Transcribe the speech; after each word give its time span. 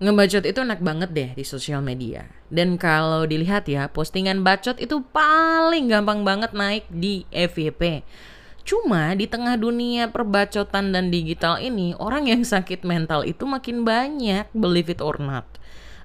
Ngebacot 0.00 0.48
itu 0.48 0.64
enak 0.64 0.80
banget 0.80 1.10
deh 1.12 1.30
di 1.36 1.44
sosial 1.44 1.84
media. 1.84 2.24
Dan 2.48 2.80
kalau 2.80 3.28
dilihat 3.28 3.68
ya, 3.68 3.92
postingan 3.92 4.40
bacot 4.40 4.80
itu 4.80 5.04
paling 5.12 5.92
gampang 5.92 6.24
banget 6.24 6.56
naik 6.56 6.88
di 6.88 7.28
FYP. 7.28 8.00
Cuma 8.64 9.12
di 9.12 9.28
tengah 9.28 9.60
dunia 9.60 10.08
perbacotan 10.08 10.96
dan 10.96 11.12
digital 11.12 11.60
ini, 11.60 11.92
orang 12.00 12.32
yang 12.32 12.40
sakit 12.40 12.80
mental 12.80 13.28
itu 13.28 13.44
makin 13.44 13.84
banyak, 13.84 14.48
believe 14.56 14.88
it 14.88 15.04
or 15.04 15.20
not. 15.20 15.44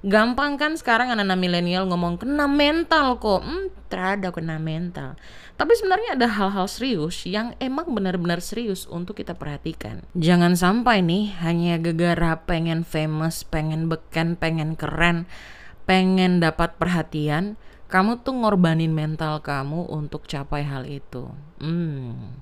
Gampang 0.06 0.62
kan 0.62 0.78
sekarang 0.78 1.10
anak-anak 1.10 1.42
milenial 1.42 1.90
ngomong 1.90 2.22
kena 2.22 2.46
mental 2.46 3.18
kok. 3.18 3.42
Hmm, 3.42 3.74
terada 3.90 4.30
kena 4.30 4.62
mental. 4.62 5.18
Tapi 5.58 5.74
sebenarnya 5.74 6.14
ada 6.14 6.30
hal-hal 6.30 6.70
serius 6.70 7.26
yang 7.26 7.58
emang 7.58 7.90
benar-benar 7.90 8.38
serius 8.38 8.86
untuk 8.86 9.18
kita 9.18 9.34
perhatikan. 9.34 10.06
Jangan 10.14 10.54
sampai 10.54 11.02
nih 11.02 11.34
hanya 11.42 11.82
gegara 11.82 12.46
pengen 12.46 12.86
famous, 12.86 13.42
pengen 13.42 13.90
beken, 13.90 14.38
pengen 14.38 14.78
keren, 14.78 15.26
pengen 15.90 16.38
dapat 16.38 16.78
perhatian, 16.78 17.58
kamu 17.90 18.22
tuh 18.22 18.38
ngorbanin 18.38 18.94
mental 18.94 19.42
kamu 19.42 19.90
untuk 19.90 20.30
capai 20.30 20.62
hal 20.62 20.86
itu. 20.86 21.34
Hmm, 21.58 22.38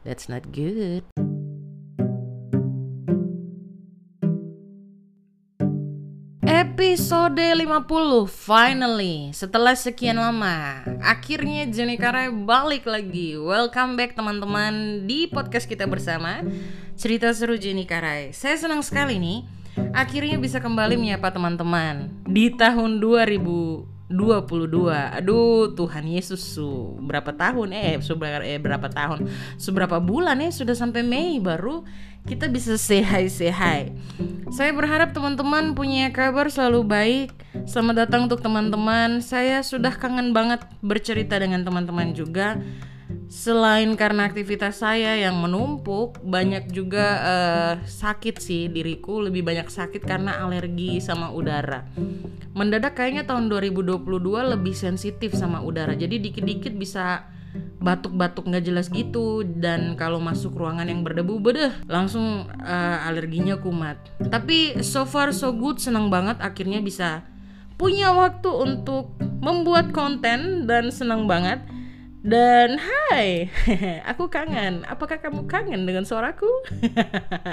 that's 0.00 0.32
not 0.32 0.48
good. 0.48 1.04
Episode 6.56 7.52
50 7.52 7.84
finally 8.32 9.28
setelah 9.36 9.76
sekian 9.76 10.16
lama 10.16 10.80
akhirnya 11.04 11.68
Jenny 11.68 12.00
Karai 12.00 12.32
balik 12.32 12.88
lagi. 12.88 13.36
Welcome 13.36 14.00
back 14.00 14.16
teman-teman 14.16 15.04
di 15.04 15.28
podcast 15.28 15.68
kita 15.68 15.84
bersama 15.84 16.40
cerita 16.96 17.28
seru 17.36 17.60
Jenny 17.60 17.84
Karai. 17.84 18.32
Saya 18.32 18.56
senang 18.56 18.80
sekali 18.80 19.20
nih 19.20 19.44
akhirnya 19.92 20.40
bisa 20.40 20.56
kembali 20.56 20.96
menyapa 20.96 21.28
teman-teman 21.28 22.08
di 22.24 22.48
tahun 22.48 23.04
2000 23.04 23.95
22 24.06 24.70
Aduh 24.90 25.74
Tuhan 25.74 26.06
Yesus 26.06 26.38
su 26.38 26.94
Berapa 27.02 27.34
tahun 27.34 27.74
eh 27.74 27.98
seberapa, 27.98 28.42
eh 28.42 28.62
berapa 28.62 28.86
tahun 28.86 29.26
Seberapa 29.58 29.98
bulan 29.98 30.38
ya 30.38 30.50
Sudah 30.54 30.78
sampai 30.78 31.02
Mei 31.02 31.42
baru 31.42 31.82
Kita 32.22 32.46
bisa 32.46 32.78
say 32.78 33.02
hi 33.02 33.26
say 33.26 33.50
hi 33.50 33.90
Saya 34.54 34.70
berharap 34.70 35.10
teman-teman 35.10 35.74
punya 35.74 36.10
kabar 36.14 36.46
selalu 36.46 36.86
baik. 36.86 37.30
Selamat 37.66 38.06
datang 38.06 38.30
untuk 38.30 38.38
teman-teman. 38.42 39.18
Saya 39.18 39.58
sudah 39.66 39.90
kangen 39.90 40.30
banget 40.30 40.62
bercerita 40.82 41.34
dengan 41.38 41.66
teman-teman 41.66 42.14
juga 42.14 42.62
Selain 43.30 43.86
karena 43.94 44.26
aktivitas 44.26 44.82
saya 44.82 45.14
yang 45.14 45.38
menumpuk, 45.38 46.18
banyak 46.26 46.70
juga 46.74 47.06
uh, 47.22 47.74
sakit 47.86 48.42
sih 48.42 48.66
diriku 48.66 49.22
lebih 49.22 49.46
banyak 49.46 49.70
sakit 49.70 50.02
karena 50.02 50.42
alergi 50.42 50.98
sama 50.98 51.30
udara. 51.30 51.86
Mendadak 52.54 52.98
kayaknya 52.98 53.26
tahun 53.26 53.46
2022 53.50 54.02
lebih 54.58 54.74
sensitif 54.74 55.34
sama 55.38 55.62
udara. 55.62 55.94
Jadi 55.94 56.18
dikit-dikit 56.18 56.74
bisa 56.74 57.30
batuk-batuk 57.78 58.50
nggak 58.50 58.64
jelas 58.66 58.90
gitu 58.90 59.46
dan 59.46 59.94
kalau 59.94 60.18
masuk 60.18 60.58
ruangan 60.58 60.90
yang 60.90 61.06
berdebu 61.06 61.38
bedeh 61.38 61.72
langsung 61.86 62.50
uh, 62.50 63.06
alerginya 63.06 63.60
kumat. 63.62 63.96
Tapi 64.18 64.82
so 64.82 65.06
far 65.06 65.30
so 65.30 65.54
good 65.54 65.78
senang 65.78 66.10
banget 66.10 66.42
akhirnya 66.42 66.82
bisa 66.82 67.22
punya 67.76 68.10
waktu 68.10 68.48
untuk 68.48 69.14
membuat 69.44 69.92
konten 69.92 70.64
dan 70.64 70.88
senang 70.88 71.28
banget 71.28 71.60
dan 72.26 72.74
hai, 72.82 73.46
aku 74.10 74.26
kangen. 74.26 74.82
Apakah 74.90 75.22
kamu 75.22 75.46
kangen 75.46 75.86
dengan 75.86 76.02
suaraku? 76.02 76.50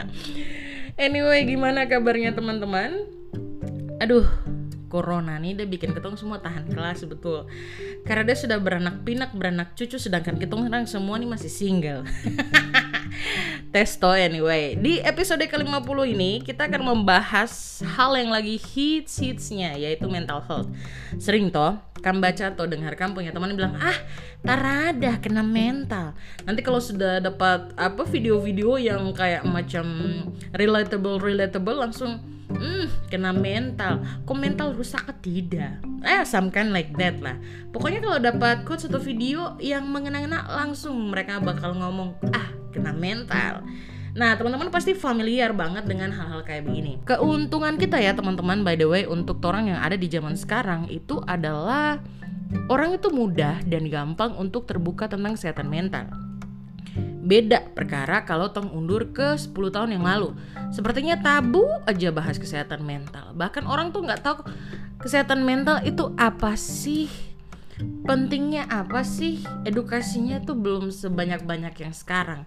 anyway, 1.05 1.45
gimana 1.45 1.85
kabarnya 1.85 2.33
teman-teman? 2.33 3.05
Aduh, 4.01 4.25
corona 4.93 5.41
nih 5.41 5.57
dia 5.57 5.65
bikin 5.65 5.97
ketong 5.97 6.13
semua 6.13 6.37
tahan 6.37 6.69
kelas 6.69 7.09
betul. 7.09 7.49
Karena 8.05 8.29
dia 8.29 8.37
sudah 8.37 8.61
beranak 8.61 9.01
pinak 9.01 9.33
beranak 9.33 9.73
cucu 9.73 9.97
sedangkan 9.97 10.37
ketong 10.37 10.69
sekarang 10.69 10.85
semua 10.85 11.17
nih 11.17 11.25
masih 11.25 11.49
single. 11.49 12.05
Testo 13.73 14.13
anyway. 14.13 14.77
Di 14.77 15.01
episode 15.01 15.41
ke-50 15.41 15.97
ini 16.13 16.31
kita 16.45 16.69
akan 16.69 16.93
membahas 16.93 17.81
hal 17.97 18.13
yang 18.13 18.29
lagi 18.29 18.61
hits 18.61 19.17
hitsnya 19.17 19.73
yaitu 19.73 20.05
mental 20.05 20.45
health. 20.45 20.69
Sering 21.17 21.49
toh 21.49 21.81
kan 22.03 22.19
baca 22.19 22.51
atau 22.51 22.67
dengarkan 22.67 23.15
punya 23.15 23.31
teman 23.31 23.55
bilang 23.55 23.79
ah 23.79 23.97
tarada 24.45 25.17
kena 25.17 25.41
mental. 25.41 26.13
Nanti 26.45 26.61
kalau 26.61 26.77
sudah 26.77 27.17
dapat 27.23 27.71
apa 27.79 28.03
video-video 28.05 28.75
yang 28.77 29.09
kayak 29.15 29.47
macam 29.47 29.85
relatable 30.53 31.17
relatable 31.17 31.79
langsung 31.79 32.19
hmm 32.51 32.85
kena 33.07 33.31
mental 33.31 34.03
kok 34.25 34.37
mental 34.37 34.75
rusak 34.75 35.05
tidak 35.23 35.79
eh 36.03 36.23
some 36.27 36.49
kind 36.51 36.75
like 36.75 36.91
that 36.97 37.15
lah 37.23 37.37
pokoknya 37.71 37.99
kalau 38.03 38.19
dapat 38.19 38.55
quote 38.67 38.87
atau 38.89 38.99
video 38.99 39.55
yang 39.61 39.85
mengena-ngena 39.87 40.49
langsung 40.49 40.97
mereka 41.13 41.39
bakal 41.39 41.77
ngomong 41.77 42.17
ah 42.33 42.49
kena 42.73 42.91
mental 42.91 43.63
Nah, 44.13 44.37
teman-teman 44.37 44.69
pasti 44.69 44.93
familiar 44.93 45.57
banget 45.57 45.89
dengan 45.89 46.13
hal-hal 46.13 46.45
kayak 46.45 46.69
begini. 46.69 47.01
Keuntungan 47.01 47.81
kita 47.81 47.97
ya, 47.97 48.13
teman-teman, 48.13 48.61
by 48.61 48.77
the 48.77 48.85
way, 48.85 49.09
untuk 49.09 49.41
orang 49.41 49.73
yang 49.73 49.81
ada 49.81 49.97
di 49.97 50.05
zaman 50.05 50.37
sekarang 50.37 50.85
itu 50.93 51.17
adalah 51.25 51.97
orang 52.69 52.93
itu 52.93 53.09
mudah 53.09 53.65
dan 53.65 53.89
gampang 53.89 54.37
untuk 54.37 54.69
terbuka 54.69 55.09
tentang 55.09 55.33
kesehatan 55.33 55.65
mental. 55.65 56.05
Beda 57.33 57.65
perkara 57.65 58.21
kalau 58.29 58.53
tong 58.53 58.69
undur 58.69 59.09
ke 59.09 59.33
10 59.33 59.57
tahun 59.73 59.97
yang 59.97 60.05
lalu. 60.05 60.37
Sepertinya 60.69 61.17
tabu 61.17 61.65
aja 61.89 62.13
bahas 62.13 62.37
kesehatan 62.37 62.85
mental. 62.85 63.33
Bahkan 63.33 63.65
orang 63.65 63.89
tuh 63.89 64.05
nggak 64.05 64.21
tahu 64.21 64.45
kesehatan 65.01 65.41
mental 65.41 65.81
itu 65.81 66.13
apa 66.13 66.53
sih? 66.53 67.32
Pentingnya 67.81 68.67
apa 68.69 69.01
sih? 69.01 69.41
Edukasinya 69.65 70.43
tuh 70.43 70.59
belum 70.59 70.91
sebanyak-banyak 70.93 71.73
yang 71.81 71.93
sekarang. 71.95 72.45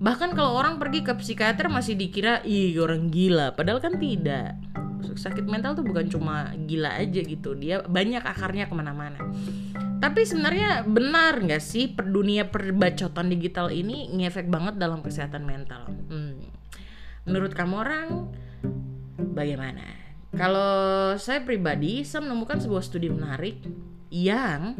Bahkan 0.00 0.32
kalau 0.36 0.56
orang 0.56 0.80
pergi 0.80 1.04
ke 1.04 1.12
psikiater 1.16 1.68
masih 1.68 1.96
dikira 1.96 2.40
ih 2.46 2.76
orang 2.80 3.08
gila, 3.12 3.52
padahal 3.56 3.82
kan 3.82 3.98
tidak. 3.98 4.56
Sakit 5.16 5.44
mental 5.44 5.74
tuh 5.74 5.84
bukan 5.84 6.06
cuma 6.08 6.54
gila 6.68 6.96
aja 6.96 7.20
gitu, 7.20 7.56
dia 7.58 7.82
banyak 7.84 8.22
akarnya 8.22 8.70
ke 8.70 8.74
mana-mana. 8.76 9.18
Tapi 10.00 10.24
sebenarnya 10.24 10.88
benar 10.88 11.44
nggak 11.44 11.60
sih 11.60 11.92
per 11.92 12.08
dunia 12.08 12.48
perbacotan 12.48 13.28
digital 13.28 13.68
ini 13.68 14.08
ngefek 14.16 14.48
banget 14.48 14.80
dalam 14.80 15.04
kesehatan 15.04 15.44
mental? 15.44 15.92
Hmm. 16.08 16.40
Menurut 17.28 17.52
kamu 17.52 17.74
orang 17.76 18.08
bagaimana? 19.36 20.09
Kalau 20.30 21.14
saya 21.18 21.42
pribadi, 21.42 22.06
saya 22.06 22.22
menemukan 22.22 22.62
sebuah 22.62 22.82
studi 22.86 23.10
menarik 23.10 23.66
yang 24.14 24.78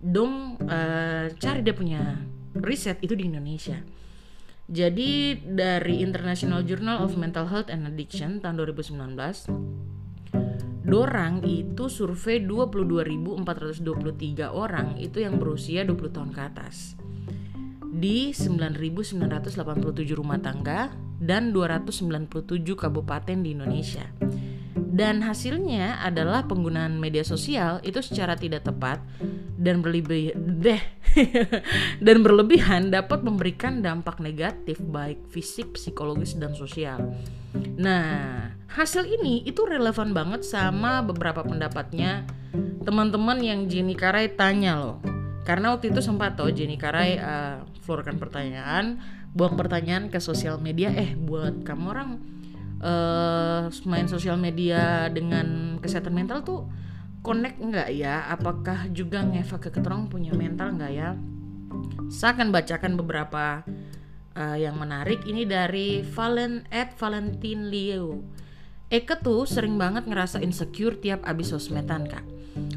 dong 0.00 0.60
uh, 0.68 1.32
cari 1.40 1.64
dia 1.64 1.72
punya 1.72 2.20
riset 2.60 3.00
itu 3.00 3.16
di 3.16 3.28
Indonesia. 3.28 3.80
Jadi 4.66 5.38
dari 5.46 6.02
International 6.02 6.66
Journal 6.66 7.06
of 7.06 7.14
Mental 7.14 7.46
Health 7.46 7.70
and 7.70 7.86
Addiction 7.86 8.42
tahun 8.42 8.66
2019 8.66 9.86
Dorang 10.86 11.42
itu 11.42 11.90
survei 11.90 12.38
22.423 12.46 13.42
orang 14.54 14.94
itu 15.02 15.18
yang 15.18 15.42
berusia 15.42 15.82
20 15.82 16.14
tahun 16.14 16.30
ke 16.30 16.40
atas 16.46 16.94
di 17.90 18.30
9.987 18.30 19.26
rumah 20.14 20.38
tangga 20.38 20.94
dan 21.18 21.50
297 21.50 22.62
kabupaten 22.78 23.38
di 23.42 23.58
Indonesia. 23.58 24.06
Dan 24.96 25.20
hasilnya 25.20 26.00
adalah 26.00 26.48
penggunaan 26.48 26.96
media 26.96 27.20
sosial 27.20 27.84
itu 27.84 28.00
secara 28.00 28.32
tidak 28.32 28.64
tepat 28.64 29.04
dan 29.60 29.84
berlebih 29.84 30.32
dan 32.06 32.16
berlebihan 32.24 32.88
dapat 32.88 33.20
memberikan 33.20 33.84
dampak 33.84 34.24
negatif 34.24 34.80
baik 34.80 35.28
fisik, 35.28 35.76
psikologis 35.76 36.40
dan 36.40 36.56
sosial. 36.56 37.12
Nah, 37.76 38.48
hasil 38.72 39.04
ini 39.04 39.44
itu 39.44 39.68
relevan 39.68 40.16
banget 40.16 40.48
sama 40.48 41.04
beberapa 41.04 41.44
pendapatnya 41.44 42.24
teman-teman 42.88 43.36
yang 43.44 43.68
Jenny 43.68 43.92
Karai 43.92 44.32
tanya 44.32 44.80
loh. 44.80 44.96
Karena 45.44 45.76
waktu 45.76 45.92
itu 45.92 46.00
sempat 46.00 46.40
tuh 46.40 46.56
Jenny 46.56 46.80
Karai 46.80 47.20
uh, 47.20 47.68
florkan 47.84 48.16
pertanyaan, 48.16 48.96
buang 49.36 49.60
pertanyaan 49.60 50.08
ke 50.08 50.24
sosial 50.24 50.56
media, 50.56 50.88
eh 50.88 51.12
buat 51.12 51.68
kamu 51.68 51.84
orang 51.92 52.10
uh, 52.80 53.68
main 53.86 54.08
sosial 54.08 54.36
media 54.40 55.08
dengan 55.12 55.78
kesehatan 55.80 56.12
mental 56.12 56.42
tuh 56.42 56.68
connect 57.20 57.58
nggak 57.58 57.90
ya? 57.94 58.28
Apakah 58.30 58.90
juga 58.90 59.22
ngefek 59.22 59.68
ke 59.68 59.70
keterong 59.78 60.08
punya 60.10 60.32
mental 60.32 60.76
nggak 60.76 60.92
ya? 60.92 61.14
Saya 62.08 62.38
akan 62.38 62.54
bacakan 62.54 62.92
beberapa 62.94 63.66
uh, 64.38 64.56
yang 64.56 64.78
menarik 64.78 65.26
ini 65.26 65.42
dari 65.42 66.00
Valen 66.06 66.68
at 66.70 66.94
Valentin 66.96 67.68
Liu. 67.72 68.22
Eke 68.86 69.18
tuh 69.18 69.50
sering 69.50 69.74
banget 69.74 70.06
ngerasa 70.06 70.38
insecure 70.38 70.94
tiap 71.02 71.26
abis 71.26 71.50
sosmedan 71.50 72.06
kak. 72.06 72.22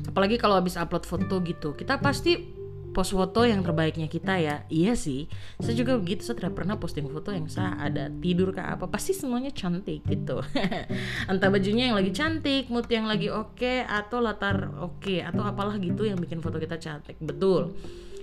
Apalagi 0.10 0.42
kalau 0.42 0.58
abis 0.58 0.76
upload 0.76 1.06
foto 1.06 1.38
gitu, 1.46 1.78
kita 1.78 2.02
pasti 2.02 2.59
post 2.92 3.14
foto 3.14 3.46
yang 3.46 3.62
terbaiknya 3.62 4.10
kita 4.10 4.38
ya. 4.38 4.56
Iya 4.68 4.94
sih. 4.98 5.30
Saya 5.62 5.76
juga 5.78 5.98
begitu 5.98 6.26
saya 6.26 6.38
tidak 6.42 6.54
pernah 6.60 6.76
posting 6.76 7.08
foto 7.10 7.30
yang 7.32 7.48
saya 7.48 7.78
ada 7.78 8.10
tidur 8.10 8.52
ke 8.52 8.62
apa 8.62 8.90
pasti 8.90 9.14
semuanya 9.16 9.54
cantik 9.54 10.04
gitu. 10.06 10.42
Entah 11.32 11.50
bajunya 11.50 11.92
yang 11.92 11.98
lagi 11.98 12.12
cantik 12.12 12.68
mood 12.68 12.90
yang 12.90 13.06
lagi 13.06 13.30
oke 13.30 13.56
okay, 13.58 13.86
atau 13.86 14.20
latar 14.20 14.74
oke 14.82 15.00
okay, 15.02 15.20
atau 15.22 15.46
apalah 15.46 15.78
gitu 15.78 16.06
yang 16.06 16.18
bikin 16.18 16.42
foto 16.42 16.58
kita 16.58 16.78
cantik. 16.82 17.18
Betul. 17.22 17.78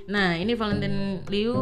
Nah 0.07 0.39
ini 0.39 0.55
Valentine 0.55 1.23
Liu 1.27 1.55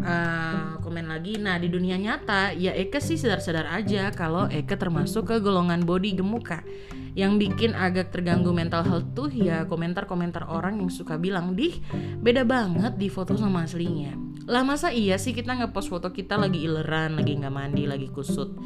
uh, 0.00 0.80
komen 0.80 1.06
lagi. 1.08 1.36
Nah 1.36 1.60
di 1.60 1.68
dunia 1.68 2.00
nyata 2.00 2.56
ya 2.56 2.72
Eka 2.72 3.00
sih 3.00 3.20
sadar-sadar 3.20 3.68
aja 3.68 4.08
kalau 4.12 4.48
Eka 4.48 4.80
termasuk 4.80 5.28
ke 5.28 5.36
golongan 5.40 5.84
body 5.84 6.16
gemuka 6.16 6.64
yang 7.12 7.36
bikin 7.36 7.76
agak 7.76 8.08
terganggu 8.08 8.50
mental 8.56 8.80
health 8.88 9.12
tuh 9.12 9.28
ya 9.28 9.68
komentar-komentar 9.68 10.48
orang 10.48 10.80
yang 10.80 10.88
suka 10.88 11.20
bilang 11.20 11.52
dih 11.52 11.76
beda 12.24 12.48
banget 12.48 12.96
di 12.96 13.12
foto 13.12 13.36
sama 13.36 13.68
aslinya. 13.68 14.16
Lah 14.48 14.64
masa 14.64 14.90
iya 14.90 15.20
sih 15.20 15.36
kita 15.36 15.52
ngepost 15.54 15.92
foto 15.92 16.08
kita 16.10 16.40
lagi 16.40 16.64
ileran 16.64 17.20
lagi 17.20 17.36
nggak 17.36 17.52
mandi 17.52 17.84
lagi 17.84 18.08
kusut? 18.08 18.56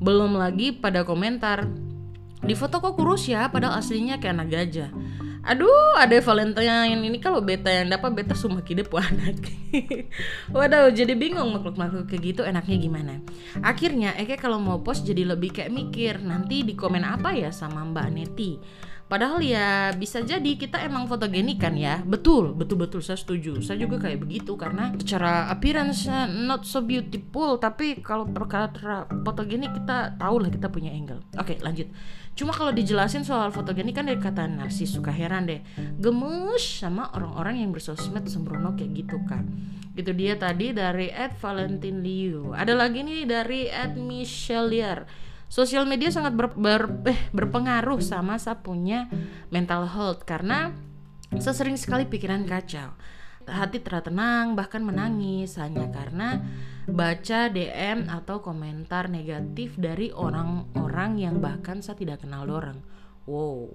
Belum 0.00 0.34
lagi 0.34 0.72
pada 0.72 1.04
komentar 1.04 1.68
di 2.42 2.54
foto 2.58 2.82
kok 2.82 2.98
kurus 2.98 3.30
ya 3.30 3.46
padahal 3.52 3.78
aslinya 3.78 4.18
kayak 4.18 4.34
anak 4.34 4.48
gajah 4.50 4.90
aduh 5.42 5.98
ada 5.98 6.14
Valentine 6.22 7.02
ini 7.02 7.18
kalau 7.18 7.42
beta 7.42 7.66
yang 7.68 7.90
dapat 7.90 8.14
beta 8.14 8.34
semua 8.34 8.62
kide 8.62 8.86
anak. 8.86 9.42
Waduh 10.56 10.94
jadi 10.94 11.18
bingung 11.18 11.50
makhluk-makhluk 11.50 12.06
kayak 12.06 12.22
gitu 12.22 12.42
enaknya 12.46 12.76
gimana? 12.78 13.14
Akhirnya 13.60 14.14
Eke 14.14 14.38
kalau 14.38 14.62
mau 14.62 14.78
post 14.80 15.02
jadi 15.02 15.26
lebih 15.26 15.50
kayak 15.56 15.74
mikir 15.74 16.22
nanti 16.22 16.62
di 16.62 16.78
komen 16.78 17.02
apa 17.02 17.34
ya 17.34 17.50
sama 17.50 17.82
Mbak 17.82 18.08
Neti 18.14 18.52
Padahal 19.12 19.44
ya 19.44 19.92
bisa 19.92 20.24
jadi 20.24 20.56
kita 20.56 20.80
emang 20.88 21.04
fotogenik 21.04 21.60
kan 21.60 21.76
ya. 21.76 22.00
Betul, 22.00 22.56
betul-betul 22.56 23.04
saya 23.04 23.20
setuju. 23.20 23.60
Saya 23.60 23.84
juga 23.84 24.00
kayak 24.00 24.24
begitu 24.24 24.56
karena 24.56 24.88
secara 24.96 25.52
appearance 25.52 26.08
not 26.48 26.64
so 26.64 26.80
beautiful 26.80 27.60
Tapi 27.60 28.00
kalau 28.00 28.24
perkara 28.24 28.72
fotogenik 29.20 29.76
kita 29.76 30.16
tahu 30.16 30.40
lah 30.40 30.48
kita 30.48 30.72
punya 30.72 30.96
angle. 30.96 31.20
Oke 31.36 31.60
lanjut. 31.60 31.92
Cuma 32.32 32.56
kalau 32.56 32.72
dijelasin 32.72 33.28
soal 33.28 33.52
fotogenik 33.52 34.00
kan 34.00 34.08
dari 34.08 34.16
kata 34.16 34.48
narsis 34.48 34.96
suka 34.96 35.12
heran 35.12 35.44
deh. 35.44 35.60
Gemes 36.00 36.64
sama 36.64 37.12
orang-orang 37.12 37.60
yang 37.60 37.68
bersosmed 37.68 38.24
sembrono 38.24 38.72
kayak 38.72 38.96
gitu 38.96 39.20
kan 39.28 39.44
Gitu 39.92 40.16
dia 40.16 40.40
tadi 40.40 40.72
dari 40.72 41.12
Ed 41.12 41.36
Valentin 41.36 42.00
Liu. 42.00 42.56
Ada 42.56 42.72
lagi 42.72 43.04
nih 43.04 43.28
dari 43.28 43.68
Ed 43.68 44.00
Michelle 44.00 44.72
Liar 44.72 45.04
sosial 45.52 45.84
media 45.84 46.08
sangat 46.08 46.32
ber, 46.32 46.56
ber, 46.56 46.88
eh, 47.12 47.28
berpengaruh 47.36 48.00
sama 48.00 48.40
saya 48.40 48.64
punya 48.64 49.12
mental 49.52 49.84
health 49.84 50.24
karena 50.24 50.72
saya 51.36 51.52
sering 51.52 51.76
sekali 51.76 52.08
pikiran 52.08 52.48
kacau. 52.48 52.96
Hati 53.42 53.82
tenang 53.82 54.56
bahkan 54.56 54.80
menangis 54.80 55.60
hanya 55.60 55.90
karena 55.92 56.40
baca 56.88 57.50
DM 57.52 58.06
atau 58.08 58.38
komentar 58.40 59.12
negatif 59.12 59.76
dari 59.76 60.14
orang-orang 60.14 61.20
yang 61.20 61.36
bahkan 61.42 61.84
saya 61.84 61.98
tidak 62.00 62.22
kenal 62.22 62.48
orang 62.48 62.78
wow. 63.26 63.68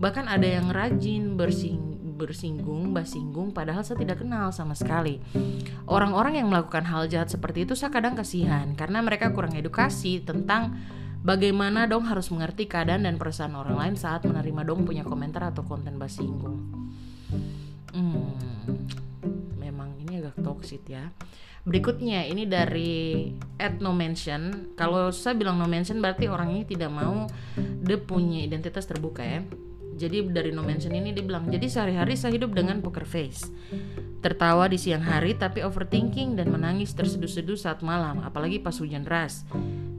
Bahkan 0.00 0.26
ada 0.28 0.44
yang 0.44 0.68
rajin 0.72 1.38
bersing 1.38 2.00
bersinggung 2.12 2.92
basinggung 2.92 3.50
padahal 3.50 3.82
saya 3.82 3.98
tidak 3.98 4.22
kenal 4.22 4.52
sama 4.52 4.76
sekali. 4.76 5.18
Orang-orang 5.88 6.38
yang 6.38 6.48
melakukan 6.52 6.86
hal 6.86 7.08
jahat 7.08 7.32
seperti 7.32 7.64
itu 7.66 7.74
saya 7.74 7.90
kadang 7.90 8.14
kasihan 8.14 8.76
karena 8.76 9.02
mereka 9.02 9.32
kurang 9.32 9.56
edukasi 9.56 10.22
tentang 10.22 10.76
Bagaimana 11.22 11.86
dong 11.86 12.10
harus 12.10 12.34
mengerti 12.34 12.66
keadaan 12.66 13.06
dan 13.06 13.14
perasaan 13.14 13.54
orang 13.54 13.78
lain 13.78 13.94
saat 13.94 14.26
menerima 14.26 14.66
dong 14.66 14.82
punya 14.82 15.06
komentar 15.06 15.54
atau 15.54 15.62
konten 15.62 15.94
basinggung? 15.94 16.58
Hmm, 17.94 18.34
memang 19.54 19.94
ini 20.02 20.18
agak 20.18 20.42
toxic 20.42 20.82
ya. 20.90 21.14
Berikutnya 21.62 22.26
ini 22.26 22.42
dari 22.42 23.30
at 23.62 23.78
no 23.78 23.94
mention. 23.94 24.74
Kalau 24.74 25.14
saya 25.14 25.38
bilang 25.38 25.62
no 25.62 25.70
mention 25.70 26.02
berarti 26.02 26.26
orang 26.26 26.58
ini 26.58 26.66
tidak 26.66 26.90
mau 26.90 27.30
dia 27.54 28.02
punya 28.02 28.42
identitas 28.42 28.82
terbuka 28.90 29.22
ya. 29.22 29.46
Jadi 29.94 30.26
dari 30.26 30.50
no 30.50 30.66
mention 30.66 30.90
ini 30.90 31.14
dia 31.14 31.22
bilang, 31.22 31.46
jadi 31.46 31.70
sehari-hari 31.70 32.18
saya 32.18 32.34
hidup 32.34 32.50
dengan 32.50 32.82
poker 32.82 33.06
face. 33.06 33.46
Tertawa 34.18 34.66
di 34.66 34.74
siang 34.74 35.06
hari 35.06 35.38
tapi 35.38 35.62
overthinking 35.62 36.34
dan 36.34 36.50
menangis 36.50 36.90
terseduh-seduh 36.98 37.54
saat 37.54 37.78
malam, 37.86 38.18
apalagi 38.26 38.58
pas 38.58 38.74
hujan 38.74 39.06
deras. 39.06 39.46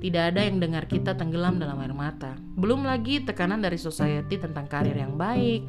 Tidak 0.04 0.36
ada 0.36 0.44
yang 0.44 0.60
dengar 0.60 0.84
kita 0.84 1.16
tenggelam 1.16 1.64
dalam 1.64 1.80
air 1.80 1.96
mata. 1.96 2.36
Belum 2.60 2.84
lagi 2.84 3.24
tekanan 3.24 3.64
dari 3.64 3.80
society 3.80 4.36
tentang 4.36 4.68
karir 4.68 5.00
yang 5.00 5.16
baik, 5.16 5.64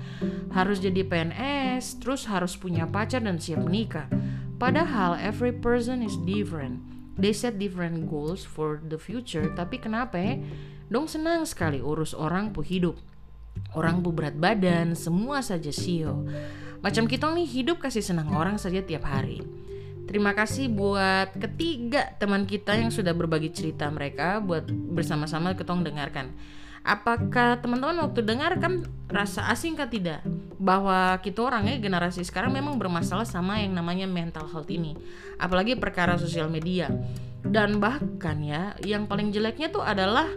harus 0.50 0.82
jadi 0.82 1.06
PNS, 1.06 2.02
terus 2.02 2.26
harus 2.26 2.58
punya 2.58 2.82
pacar 2.90 3.22
dan 3.22 3.38
siap 3.38 3.62
menikah. 3.62 4.10
Padahal 4.58 5.14
every 5.22 5.54
person 5.54 6.02
is 6.02 6.18
different. 6.26 6.82
They 7.14 7.30
set 7.30 7.62
different 7.62 8.10
goals 8.10 8.42
for 8.42 8.82
the 8.82 8.98
future, 8.98 9.54
tapi 9.54 9.78
kenapa 9.78 10.18
ya? 10.18 10.42
Dong 10.90 11.06
senang 11.06 11.46
sekali 11.46 11.78
urus 11.78 12.10
orang 12.10 12.50
pu 12.50 12.66
hidup. 12.66 12.98
Orang 13.70 14.02
pu 14.02 14.10
berat 14.10 14.34
badan, 14.34 14.98
semua 14.98 15.46
saja 15.46 15.70
sio. 15.70 16.26
Macam 16.82 17.06
kita 17.06 17.30
nih 17.30 17.46
hidup 17.46 17.78
kasih 17.78 18.02
senang 18.02 18.34
orang 18.34 18.58
saja 18.58 18.82
tiap 18.82 19.06
hari. 19.06 19.46
Terima 20.04 20.36
kasih 20.36 20.68
buat 20.68 21.32
ketiga 21.36 22.12
teman 22.20 22.44
kita 22.44 22.76
yang 22.76 22.92
sudah 22.92 23.16
berbagi 23.16 23.50
cerita 23.50 23.88
mereka 23.88 24.38
buat 24.38 24.68
bersama-sama 24.68 25.56
ketong 25.56 25.82
dengarkan. 25.82 26.30
Apakah 26.84 27.64
teman-teman 27.64 28.04
waktu 28.04 28.20
dengar 28.20 28.60
kan 28.60 28.84
rasa 29.08 29.48
asing 29.48 29.72
kah 29.72 29.88
tidak 29.88 30.20
bahwa 30.60 31.16
kita 31.24 31.40
orangnya 31.40 31.80
generasi 31.80 32.20
sekarang 32.20 32.52
memang 32.52 32.76
bermasalah 32.76 33.24
sama 33.24 33.56
yang 33.64 33.72
namanya 33.72 34.04
mental 34.04 34.44
health 34.52 34.68
ini, 34.68 34.92
apalagi 35.40 35.80
perkara 35.80 36.20
sosial 36.20 36.52
media. 36.52 36.92
Dan 37.40 37.80
bahkan 37.80 38.36
ya, 38.44 38.76
yang 38.84 39.08
paling 39.08 39.32
jeleknya 39.32 39.72
tuh 39.72 39.80
adalah 39.80 40.28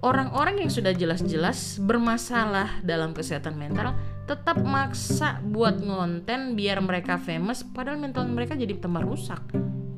orang-orang 0.00 0.64
yang 0.64 0.72
sudah 0.72 0.96
jelas-jelas 0.96 1.76
bermasalah 1.80 2.80
dalam 2.80 3.12
kesehatan 3.12 3.56
mental 3.60 3.92
tetap 4.30 4.62
maksa 4.62 5.42
buat 5.42 5.82
ngonten 5.82 6.54
biar 6.54 6.78
mereka 6.78 7.18
famous 7.18 7.66
padahal 7.66 7.98
mental 7.98 8.30
mereka 8.30 8.54
jadi 8.54 8.78
tambah 8.78 9.02
rusak. 9.02 9.42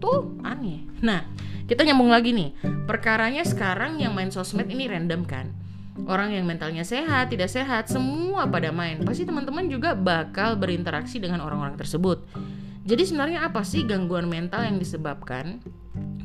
Tuh 0.01 0.41
aneh. 0.41 0.89
Nah 1.05 1.29
kita 1.69 1.85
nyambung 1.85 2.09
lagi 2.09 2.33
nih. 2.33 2.57
Perkaranya 2.89 3.45
sekarang 3.45 4.01
yang 4.01 4.17
main 4.17 4.33
sosmed 4.33 4.73
ini 4.73 4.89
random 4.89 5.29
kan? 5.29 5.53
Orang 6.09 6.33
yang 6.33 6.49
mentalnya 6.49 6.81
sehat 6.81 7.29
tidak 7.29 7.53
sehat 7.53 7.93
semua 7.93 8.49
pada 8.49 8.73
main. 8.73 9.05
Pasti 9.05 9.29
teman-teman 9.29 9.69
juga 9.69 9.93
bakal 9.93 10.57
berinteraksi 10.57 11.21
dengan 11.21 11.45
orang-orang 11.45 11.77
tersebut. 11.77 12.25
Jadi 12.89 13.05
sebenarnya 13.05 13.45
apa 13.45 13.61
sih 13.61 13.85
gangguan 13.85 14.33
mental 14.33 14.65
yang 14.65 14.81
disebabkan? 14.81 15.61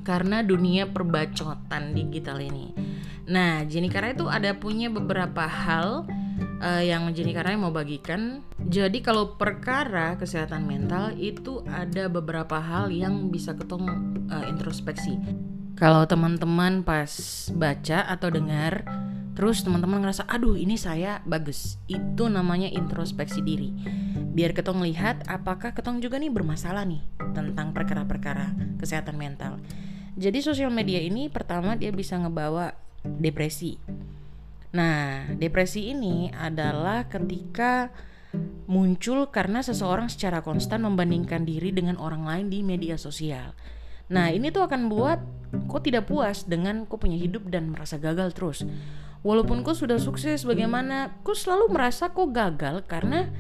Karena 0.08 0.40
dunia 0.48 0.88
perbacotan 0.88 1.92
digital 1.92 2.40
ini. 2.40 2.72
Nah 3.28 3.68
Jenny 3.68 3.92
Kara 3.92 4.16
itu 4.16 4.32
ada 4.32 4.56
punya 4.56 4.88
beberapa 4.88 5.44
hal 5.44 6.08
uh, 6.62 6.84
yang 6.84 7.06
menjadi 7.08 7.32
karena 7.42 7.60
mau 7.60 7.74
bagikan. 7.74 8.44
Jadi 8.68 9.02
kalau 9.06 9.38
perkara 9.38 10.18
kesehatan 10.18 10.66
mental 10.66 11.14
itu 11.18 11.64
ada 11.70 12.10
beberapa 12.10 12.60
hal 12.60 12.90
yang 12.94 13.30
bisa 13.30 13.54
ketemu 13.54 13.94
uh, 14.30 14.46
introspeksi. 14.50 15.18
Kalau 15.78 16.10
teman-teman 16.10 16.82
pas 16.82 17.10
baca 17.54 18.10
atau 18.10 18.34
dengar 18.34 18.82
terus 19.38 19.62
teman-teman 19.62 20.02
ngerasa 20.02 20.26
aduh 20.26 20.58
ini 20.58 20.82
saya 20.82 21.22
bagus 21.22 21.78
itu 21.86 22.26
namanya 22.26 22.74
introspeksi 22.74 23.46
diri 23.46 23.70
biar 24.34 24.50
ketong 24.50 24.82
lihat 24.82 25.30
apakah 25.30 25.78
ketong 25.78 26.02
juga 26.02 26.18
nih 26.18 26.34
bermasalah 26.34 26.90
nih 26.90 27.06
tentang 27.38 27.70
perkara-perkara 27.70 28.58
kesehatan 28.82 29.14
mental 29.14 29.62
jadi 30.18 30.42
sosial 30.42 30.74
media 30.74 30.98
ini 30.98 31.30
pertama 31.30 31.78
dia 31.78 31.94
bisa 31.94 32.18
ngebawa 32.18 32.74
depresi 33.06 33.78
Nah, 34.76 35.30
depresi 35.36 35.92
ini 35.92 36.28
adalah 36.34 37.08
ketika 37.08 37.92
muncul 38.68 39.32
karena 39.32 39.64
seseorang 39.64 40.12
secara 40.12 40.44
konstan 40.44 40.84
membandingkan 40.84 41.48
diri 41.48 41.72
dengan 41.72 41.96
orang 41.96 42.28
lain 42.28 42.48
di 42.52 42.60
media 42.66 43.00
sosial. 43.00 43.56
Nah, 44.12 44.32
ini 44.32 44.52
tuh 44.52 44.68
akan 44.68 44.92
buat 44.92 45.20
kok 45.68 45.84
tidak 45.88 46.12
puas 46.12 46.44
dengan 46.44 46.84
kok 46.84 47.00
punya 47.00 47.16
hidup 47.16 47.48
dan 47.48 47.72
merasa 47.72 47.96
gagal 47.96 48.36
terus. 48.36 48.60
Walaupun 49.24 49.64
kok 49.64 49.76
sudah 49.76 50.00
sukses 50.00 50.44
bagaimana, 50.44 51.20
kok 51.24 51.36
selalu 51.36 51.72
merasa 51.72 52.12
kok 52.12 52.32
gagal 52.32 52.84
karena 52.88 53.32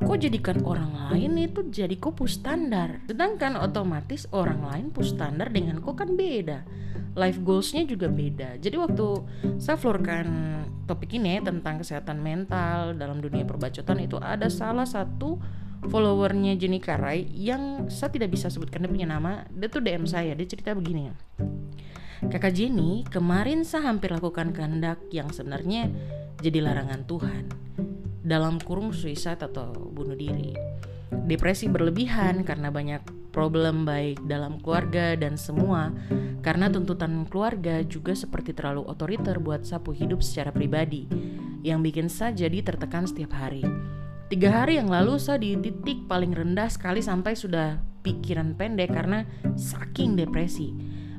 kok 0.00 0.16
jadikan 0.16 0.64
orang 0.64 0.96
lain 0.96 1.36
itu 1.36 1.60
jadi 1.68 1.92
kok 2.00 2.16
standar 2.24 3.04
sedangkan 3.04 3.52
otomatis 3.60 4.24
orang 4.32 4.64
lain 4.64 4.86
standar 5.04 5.52
dengan 5.52 5.84
kok 5.84 6.00
kan 6.00 6.16
beda 6.16 6.64
life 7.14 7.38
goalsnya 7.42 7.86
juga 7.86 8.06
beda 8.06 8.58
jadi 8.58 8.76
waktu 8.78 9.06
saya 9.58 9.76
florkan 9.78 10.26
topik 10.86 11.14
ini 11.18 11.42
tentang 11.42 11.82
kesehatan 11.82 12.18
mental 12.18 12.94
dalam 12.94 13.22
dunia 13.22 13.46
perbacotan 13.46 14.02
itu 14.02 14.18
ada 14.18 14.50
salah 14.50 14.86
satu 14.86 15.38
followernya 15.88 16.58
Jenny 16.60 16.82
Karai 16.82 17.24
yang 17.32 17.88
saya 17.88 18.12
tidak 18.12 18.36
bisa 18.36 18.52
sebutkan 18.52 18.84
dia 18.84 18.90
punya 18.90 19.08
nama 19.08 19.48
dia 19.48 19.68
tuh 19.72 19.80
DM 19.80 20.04
saya 20.04 20.36
dia 20.36 20.46
cerita 20.46 20.76
begini 20.76 21.10
Kakak 22.20 22.52
Jenny, 22.52 23.00
kemarin 23.08 23.64
saya 23.64 23.88
hampir 23.88 24.12
lakukan 24.12 24.52
kehendak 24.52 25.00
yang 25.08 25.32
sebenarnya 25.32 25.88
jadi 26.44 26.60
larangan 26.60 27.08
Tuhan 27.08 27.48
dalam 28.20 28.60
kurung 28.60 28.92
suicide 28.92 29.40
atau 29.40 29.72
bunuh 29.72 30.12
diri. 30.12 30.52
depresi 31.10 31.66
berlebihan 31.66 32.46
karena 32.46 32.70
banyak 32.70 33.02
problem 33.30 33.86
baik 33.86 34.26
dalam 34.26 34.58
keluarga 34.58 35.14
dan 35.14 35.38
semua 35.38 35.94
karena 36.42 36.68
tuntutan 36.68 37.24
keluarga 37.30 37.80
juga 37.86 38.12
seperti 38.12 38.52
terlalu 38.52 38.84
otoriter 38.84 39.38
buat 39.38 39.64
sapu 39.64 39.94
hidup 39.94 40.20
secara 40.20 40.50
pribadi 40.50 41.06
yang 41.62 41.84
bikin 41.84 42.08
saya 42.08 42.32
jadi 42.34 42.64
tertekan 42.64 43.04
setiap 43.06 43.36
hari. 43.36 43.64
Tiga 44.30 44.62
hari 44.62 44.78
yang 44.78 44.86
lalu 44.86 45.18
saya 45.18 45.42
di 45.42 45.58
titik 45.58 46.06
paling 46.06 46.30
rendah 46.30 46.70
sekali 46.70 47.02
sampai 47.02 47.34
sudah 47.34 47.82
pikiran 48.06 48.54
pendek 48.54 48.94
karena 48.94 49.26
saking 49.58 50.14
depresi. 50.14 50.70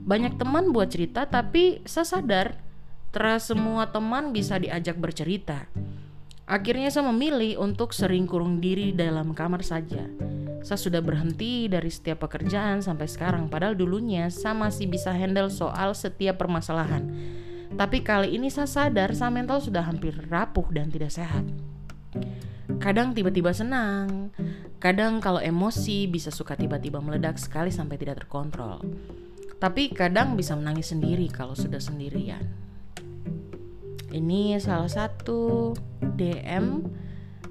Banyak 0.01 0.39
teman 0.39 0.71
buat 0.71 0.89
cerita 0.89 1.27
tapi 1.27 1.83
saya 1.83 2.07
sadar 2.07 2.57
teras 3.11 3.51
semua 3.51 3.91
teman 3.91 4.31
bisa 4.31 4.55
diajak 4.57 4.95
bercerita. 4.95 5.67
Akhirnya 6.47 6.87
saya 6.89 7.11
memilih 7.11 7.59
untuk 7.59 7.91
sering 7.91 8.25
kurung 8.25 8.63
diri 8.63 8.95
dalam 8.95 9.35
kamar 9.35 9.61
saja. 9.61 10.07
Saya 10.61 10.77
sudah 10.77 11.01
berhenti 11.01 11.65
dari 11.65 11.89
setiap 11.89 12.29
pekerjaan 12.29 12.85
sampai 12.85 13.09
sekarang 13.09 13.49
padahal 13.49 13.73
dulunya 13.73 14.29
saya 14.29 14.53
masih 14.53 14.85
bisa 14.85 15.09
handle 15.09 15.49
soal 15.49 15.97
setiap 15.97 16.37
permasalahan. 16.37 17.09
Tapi 17.73 18.05
kali 18.05 18.37
ini 18.37 18.53
saya 18.53 18.69
sadar 18.69 19.17
saya 19.17 19.33
mental 19.33 19.57
sudah 19.57 19.81
hampir 19.81 20.13
rapuh 20.29 20.69
dan 20.69 20.93
tidak 20.93 21.09
sehat. 21.09 21.47
Kadang 22.77 23.17
tiba-tiba 23.17 23.53
senang, 23.53 24.29
kadang 24.77 25.17
kalau 25.17 25.41
emosi 25.41 26.05
bisa 26.09 26.29
suka 26.29 26.53
tiba-tiba 26.53 27.01
meledak 27.01 27.41
sekali 27.41 27.73
sampai 27.73 27.97
tidak 27.97 28.25
terkontrol. 28.25 28.81
Tapi 29.61 29.93
kadang 29.93 30.33
bisa 30.33 30.57
menangis 30.57 30.89
sendiri 30.89 31.29
kalau 31.29 31.53
sudah 31.53 31.77
sendirian. 31.77 32.41
Ini 34.11 34.59
salah 34.59 34.89
satu 34.91 35.71
DM 36.17 36.83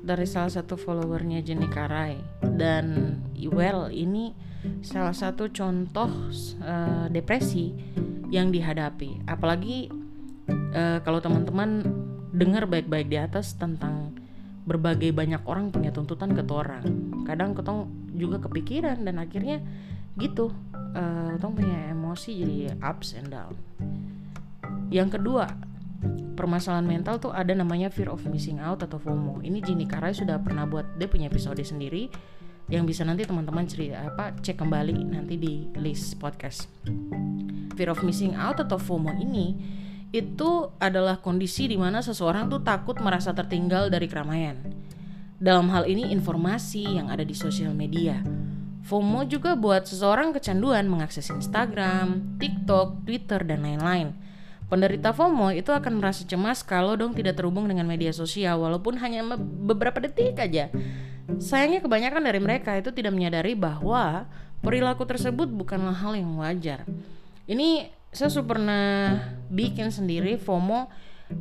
dari 0.01 0.25
salah 0.25 0.51
satu 0.51 0.75
followernya 0.81 1.45
Jenny 1.45 1.69
Karai 1.69 2.19
dan 2.57 3.19
well 3.49 3.93
ini 3.93 4.33
salah 4.85 5.17
satu 5.17 5.49
contoh 5.53 6.09
uh, 6.61 7.07
depresi 7.09 7.73
yang 8.29 8.53
dihadapi. 8.55 9.25
Apalagi 9.27 9.91
uh, 10.75 10.99
kalau 11.03 11.21
teman-teman 11.21 11.85
dengar 12.31 12.65
baik-baik 12.71 13.11
di 13.11 13.19
atas 13.19 13.59
tentang 13.59 14.15
berbagai 14.65 15.11
banyak 15.11 15.43
orang 15.49 15.75
punya 15.75 15.91
tuntutan 15.91 16.31
ke 16.37 16.45
orang. 16.47 16.85
Kadang 17.27 17.57
ketong 17.57 17.91
juga 18.15 18.39
kepikiran 18.39 19.03
dan 19.03 19.19
akhirnya 19.19 19.59
gitu 20.21 20.53
uh, 20.95 21.35
punya 21.41 21.91
emosi 21.91 22.31
jadi 22.45 22.57
ups 22.79 23.17
and 23.19 23.33
down. 23.33 23.55
Yang 24.91 25.19
kedua 25.19 25.70
permasalahan 26.35 26.87
mental 26.89 27.21
tuh 27.21 27.33
ada 27.33 27.53
namanya 27.53 27.93
fear 27.93 28.09
of 28.09 28.25
missing 28.29 28.61
out 28.61 28.81
atau 28.81 28.97
FOMO 28.97 29.45
ini 29.45 29.61
Jini 29.61 29.85
Karai 29.85 30.17
sudah 30.17 30.41
pernah 30.41 30.65
buat 30.65 30.97
dia 30.97 31.09
punya 31.09 31.29
episode 31.29 31.61
sendiri 31.61 32.09
yang 32.71 32.89
bisa 32.89 33.05
nanti 33.05 33.27
teman-teman 33.27 33.67
cerita 33.69 34.09
apa 34.09 34.33
cek 34.41 34.57
kembali 34.57 34.97
nanti 35.11 35.35
di 35.37 35.69
list 35.77 36.17
podcast 36.17 36.71
fear 37.77 37.93
of 37.93 38.01
missing 38.05 38.33
out 38.37 38.61
atau 38.61 38.77
FOMO 38.77 39.13
ini 39.21 39.57
itu 40.11 40.75
adalah 40.83 41.23
kondisi 41.23 41.71
di 41.71 41.79
mana 41.79 42.03
seseorang 42.03 42.51
tuh 42.51 42.67
takut 42.67 42.99
merasa 42.99 43.31
tertinggal 43.31 43.87
dari 43.95 44.11
keramaian. 44.11 44.59
Dalam 45.39 45.71
hal 45.71 45.87
ini 45.87 46.11
informasi 46.11 46.99
yang 46.99 47.09
ada 47.09 47.23
di 47.23 47.33
sosial 47.33 47.73
media. 47.73 48.21
FOMO 48.85 49.23
juga 49.31 49.55
buat 49.55 49.87
seseorang 49.87 50.35
kecanduan 50.35 50.91
mengakses 50.91 51.31
Instagram, 51.31 52.37
TikTok, 52.43 53.07
Twitter, 53.07 53.41
dan 53.47 53.63
lain-lain. 53.63 54.13
Penderita 54.71 55.11
FOMO 55.11 55.51
itu 55.51 55.75
akan 55.75 55.99
merasa 55.99 56.23
cemas 56.23 56.63
kalau 56.63 56.95
dong 56.95 57.11
tidak 57.11 57.35
terhubung 57.35 57.67
dengan 57.67 57.91
media 57.91 58.15
sosial 58.15 58.63
walaupun 58.63 59.03
hanya 59.03 59.27
beberapa 59.43 59.99
detik 59.99 60.39
aja. 60.39 60.71
Sayangnya 61.43 61.83
kebanyakan 61.83 62.23
dari 62.23 62.39
mereka 62.39 62.79
itu 62.79 62.95
tidak 62.95 63.11
menyadari 63.11 63.59
bahwa 63.59 64.31
perilaku 64.63 65.03
tersebut 65.03 65.51
bukanlah 65.51 65.95
hal 65.99 66.15
yang 66.15 66.39
wajar. 66.39 66.87
Ini 67.51 67.91
saya 68.15 68.31
super 68.31 68.63
pernah 68.63 69.19
bikin 69.51 69.91
sendiri 69.91 70.39
FOMO 70.39 70.87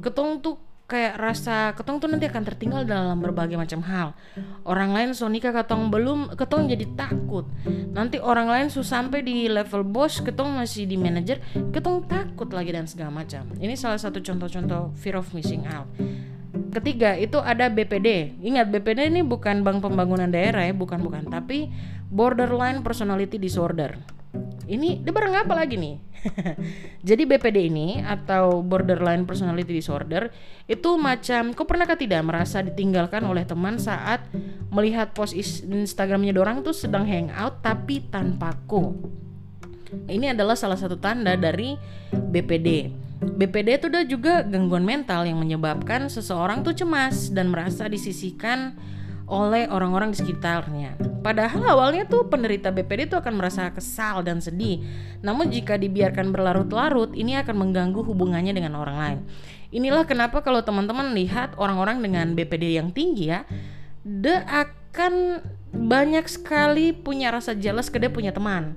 ketong 0.02 0.42
tuh 0.42 0.58
kayak 0.90 1.22
rasa 1.22 1.78
ketong 1.78 2.02
tuh 2.02 2.10
nanti 2.10 2.26
akan 2.26 2.42
tertinggal 2.42 2.82
dalam 2.82 3.22
berbagai 3.22 3.56
macam 3.56 3.86
hal. 3.86 4.18
Orang 4.66 4.98
lain 4.98 5.14
sonika 5.14 5.54
ketong 5.54 5.94
belum 5.94 6.34
ketong 6.34 6.66
jadi 6.66 6.90
takut. 6.98 7.46
Nanti 7.94 8.18
orang 8.18 8.50
lain 8.50 8.68
su 8.74 8.82
sampai 8.82 9.22
di 9.22 9.46
level 9.46 9.86
bos 9.86 10.18
ketong 10.20 10.58
masih 10.58 10.90
di 10.90 10.98
manager 10.98 11.38
ketong 11.70 12.10
takut 12.10 12.50
lagi 12.50 12.74
dan 12.74 12.90
segala 12.90 13.14
macam. 13.14 13.46
Ini 13.62 13.78
salah 13.78 14.02
satu 14.02 14.18
contoh-contoh 14.18 14.98
fear 14.98 15.22
of 15.22 15.30
missing 15.38 15.70
out. 15.70 15.86
Ketiga 16.70 17.14
itu 17.18 17.38
ada 17.38 17.70
BPD. 17.70 18.42
Ingat 18.42 18.74
BPD 18.74 19.14
ini 19.14 19.22
bukan 19.22 19.62
Bank 19.62 19.86
Pembangunan 19.86 20.30
Daerah 20.30 20.66
ya, 20.66 20.74
bukan 20.74 21.02
bukan, 21.02 21.30
tapi 21.30 21.70
Borderline 22.10 22.82
Personality 22.82 23.38
Disorder. 23.38 24.19
Ini 24.70 25.02
dia 25.02 25.10
bareng 25.10 25.34
apa 25.34 25.58
lagi 25.58 25.82
nih? 25.82 25.98
Jadi 27.10 27.26
BPD 27.26 27.74
ini 27.74 28.06
atau 28.06 28.62
borderline 28.62 29.26
personality 29.26 29.74
disorder 29.74 30.30
itu 30.70 30.94
macam 31.02 31.58
kau 31.58 31.66
pernahkah 31.66 31.98
tidak 31.98 32.22
merasa 32.22 32.62
ditinggalkan 32.62 33.26
oleh 33.26 33.48
teman 33.50 33.82
saat 33.82 34.22
melihat 34.70 35.10
post 35.18 35.34
Instagramnya 35.66 36.38
dorang 36.38 36.62
tuh 36.62 36.76
sedang 36.76 37.08
hangout 37.10 37.66
tapi 37.66 38.06
tanpa 38.14 38.54
ko. 38.70 38.94
Ini 39.90 40.38
adalah 40.38 40.54
salah 40.54 40.78
satu 40.78 41.02
tanda 41.02 41.34
dari 41.34 41.74
BPD. 42.14 42.94
BPD 43.20 43.82
itu 43.82 43.86
udah 43.90 44.04
juga 44.06 44.34
gangguan 44.46 44.86
mental 44.86 45.26
yang 45.26 45.42
menyebabkan 45.42 46.08
seseorang 46.08 46.62
tuh 46.62 46.78
cemas 46.78 47.34
dan 47.34 47.50
merasa 47.50 47.90
disisihkan 47.90 48.78
oleh 49.30 49.70
orang-orang 49.70 50.10
di 50.12 50.18
sekitarnya. 50.18 50.98
Padahal 51.22 51.62
awalnya 51.70 52.10
tuh 52.10 52.26
penderita 52.26 52.74
BPD 52.74 53.14
itu 53.14 53.16
akan 53.16 53.38
merasa 53.38 53.70
kesal 53.70 54.26
dan 54.26 54.42
sedih. 54.42 54.82
Namun 55.22 55.54
jika 55.54 55.78
dibiarkan 55.78 56.34
berlarut-larut, 56.34 57.14
ini 57.14 57.38
akan 57.38 57.56
mengganggu 57.56 58.02
hubungannya 58.02 58.52
dengan 58.58 58.74
orang 58.74 58.98
lain. 58.98 59.20
Inilah 59.70 60.10
kenapa 60.10 60.42
kalau 60.42 60.66
teman-teman 60.66 61.14
lihat 61.14 61.54
orang-orang 61.62 62.02
dengan 62.02 62.34
BPD 62.34 62.82
yang 62.82 62.90
tinggi 62.90 63.30
ya, 63.30 63.46
dia 64.02 64.42
akan 64.50 65.46
banyak 65.70 66.26
sekali 66.26 66.90
punya 66.90 67.30
rasa 67.30 67.54
jelas 67.54 67.94
ke 67.94 68.02
dia 68.02 68.10
punya 68.10 68.34
teman. 68.34 68.74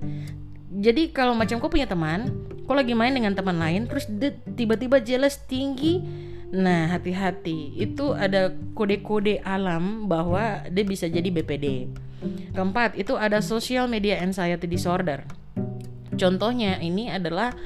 Jadi 0.69 1.09
kalau 1.17 1.33
macam 1.33 1.57
kau 1.57 1.73
punya 1.73 1.89
teman, 1.89 2.29
kau 2.69 2.77
lagi 2.77 2.93
main 2.93 3.17
dengan 3.17 3.33
teman 3.33 3.57
lain, 3.57 3.89
terus 3.89 4.05
tiba-tiba 4.53 5.01
jelas 5.01 5.41
tinggi, 5.49 6.05
Nah, 6.53 6.93
hati-hati. 6.93 7.73
Itu 7.81 8.13
ada 8.13 8.53
kode-kode 8.77 9.41
alam 9.41 10.05
bahwa 10.05 10.69
dia 10.69 10.85
bisa 10.85 11.09
jadi 11.09 11.25
BPD. 11.25 11.89
Keempat, 12.53 12.95
itu 13.01 13.17
ada 13.17 13.41
social 13.41 13.89
media 13.89 14.21
anxiety 14.21 14.69
disorder. 14.69 15.25
Contohnya 16.13 16.77
ini 16.77 17.09
adalah 17.09 17.57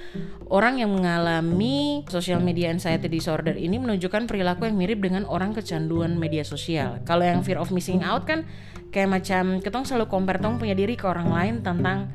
orang 0.47 0.78
yang 0.78 0.95
mengalami 0.95 2.07
social 2.07 2.38
media 2.38 2.71
anxiety 2.71 3.11
disorder 3.11 3.59
ini 3.59 3.75
menunjukkan 3.83 4.31
perilaku 4.31 4.71
yang 4.71 4.78
mirip 4.78 5.02
dengan 5.02 5.26
orang 5.26 5.50
kecanduan 5.50 6.14
media 6.14 6.47
sosial. 6.47 7.02
Kalau 7.02 7.26
yang 7.26 7.43
fear 7.43 7.59
of 7.59 7.75
missing 7.75 8.07
out 8.07 8.23
kan 8.23 8.47
kayak 8.95 9.11
macam 9.11 9.59
ketong 9.59 9.83
selalu 9.83 10.07
compare 10.07 10.38
tong 10.38 10.62
punya 10.62 10.78
diri 10.78 10.95
ke 10.95 11.05
orang 11.11 11.28
lain 11.28 11.55
tentang 11.66 12.07